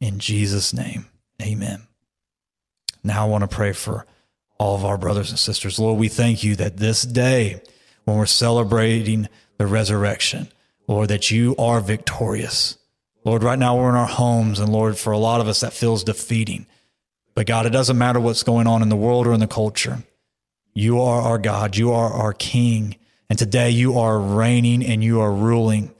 In 0.00 0.18
Jesus' 0.18 0.72
name, 0.72 1.10
amen. 1.42 1.86
Now 3.04 3.26
I 3.26 3.28
want 3.28 3.42
to 3.42 3.54
pray 3.54 3.74
for 3.74 4.06
all 4.58 4.74
of 4.74 4.82
our 4.86 4.96
brothers 4.96 5.28
and 5.28 5.38
sisters. 5.38 5.78
Lord, 5.78 6.00
we 6.00 6.08
thank 6.08 6.42
you 6.42 6.56
that 6.56 6.78
this 6.78 7.02
day, 7.02 7.60
when 8.04 8.16
we're 8.16 8.24
celebrating 8.24 9.28
the 9.58 9.66
resurrection, 9.66 10.48
Lord, 10.86 11.08
that 11.08 11.30
you 11.30 11.54
are 11.58 11.82
victorious. 11.82 12.78
Lord, 13.24 13.42
right 13.42 13.58
now 13.58 13.76
we're 13.76 13.90
in 13.90 13.94
our 13.94 14.06
homes, 14.06 14.58
and 14.58 14.72
Lord, 14.72 14.98
for 14.98 15.12
a 15.12 15.18
lot 15.18 15.40
of 15.40 15.48
us, 15.48 15.60
that 15.60 15.72
feels 15.72 16.04
defeating. 16.04 16.66
But 17.34 17.46
God, 17.46 17.66
it 17.66 17.70
doesn't 17.70 17.96
matter 17.96 18.20
what's 18.20 18.42
going 18.42 18.66
on 18.66 18.82
in 18.82 18.88
the 18.88 18.96
world 18.96 19.26
or 19.26 19.32
in 19.32 19.40
the 19.40 19.46
culture. 19.46 20.02
You 20.74 21.00
are 21.00 21.22
our 21.22 21.38
God. 21.38 21.76
You 21.76 21.92
are 21.92 22.12
our 22.12 22.32
King. 22.32 22.96
And 23.30 23.38
today 23.38 23.70
you 23.70 23.98
are 23.98 24.18
reigning 24.18 24.84
and 24.84 25.02
you 25.02 25.20
are 25.20 25.32
ruling. 25.32 25.94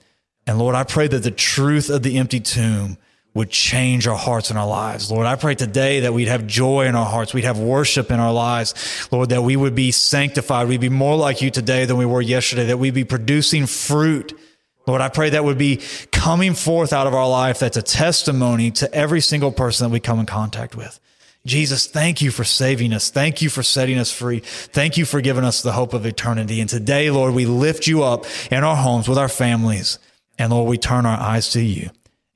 And 0.45 0.59
Lord, 0.59 0.75
I 0.75 0.83
pray 0.83 1.07
that 1.07 1.23
the 1.23 1.31
truth 1.31 1.89
of 1.89 2.03
the 2.03 2.17
empty 2.17 2.39
tomb 2.39 2.97
would 3.33 3.49
change 3.49 4.05
our 4.05 4.17
hearts 4.17 4.51
and 4.51 4.59
our 4.59 4.67
lives. 4.67 5.09
Lord, 5.11 5.25
I 5.25 5.35
pray 5.35 5.55
today 5.55 6.01
that 6.01 6.13
we'd 6.13 6.27
have 6.27 6.45
joy 6.45 6.85
in 6.85 6.95
our 6.95 7.05
hearts. 7.05 7.33
We'd 7.33 7.45
have 7.45 7.57
worship 7.57 8.11
in 8.11 8.19
our 8.19 8.31
lives. 8.31 9.07
Lord, 9.11 9.29
that 9.29 9.41
we 9.41 9.55
would 9.55 9.73
be 9.73 9.91
sanctified. 9.91 10.67
We'd 10.67 10.81
be 10.81 10.89
more 10.89 11.15
like 11.15 11.41
you 11.41 11.49
today 11.49 11.85
than 11.85 11.97
we 11.97 12.05
were 12.05 12.21
yesterday, 12.21 12.65
that 12.65 12.77
we'd 12.77 12.93
be 12.93 13.05
producing 13.05 13.65
fruit. 13.65 14.39
Lord, 14.85 15.01
I 15.01 15.09
pray 15.09 15.29
that 15.31 15.45
would 15.45 15.57
be 15.57 15.81
coming 16.11 16.53
forth 16.53 16.91
out 16.91 17.07
of 17.07 17.13
our 17.13 17.29
life. 17.29 17.59
That's 17.59 17.77
a 17.77 17.81
testimony 17.81 18.71
to 18.71 18.93
every 18.93 19.21
single 19.21 19.51
person 19.51 19.87
that 19.87 19.93
we 19.93 19.99
come 19.99 20.19
in 20.19 20.25
contact 20.25 20.75
with. 20.75 20.99
Jesus, 21.45 21.87
thank 21.87 22.21
you 22.21 22.31
for 22.31 22.43
saving 22.43 22.93
us. 22.93 23.09
Thank 23.09 23.41
you 23.41 23.49
for 23.49 23.63
setting 23.63 23.97
us 23.97 24.11
free. 24.11 24.39
Thank 24.39 24.97
you 24.97 25.03
for 25.03 25.19
giving 25.19 25.43
us 25.43 25.61
the 25.61 25.73
hope 25.73 25.93
of 25.93 26.05
eternity. 26.05 26.61
And 26.61 26.69
today, 26.69 27.11
Lord, 27.11 27.33
we 27.33 27.45
lift 27.45 27.85
you 27.85 28.03
up 28.03 28.25
in 28.49 28.63
our 28.63 28.77
homes 28.77 29.09
with 29.09 29.17
our 29.17 29.29
families. 29.29 29.99
And 30.37 30.51
Lord, 30.51 30.69
we 30.69 30.77
turn 30.77 31.05
our 31.05 31.19
eyes 31.19 31.49
to 31.51 31.61
you. 31.61 31.89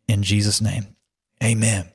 In 0.08 0.24
Jesus' 0.24 0.62
name, 0.62 0.88
amen. 1.42 1.90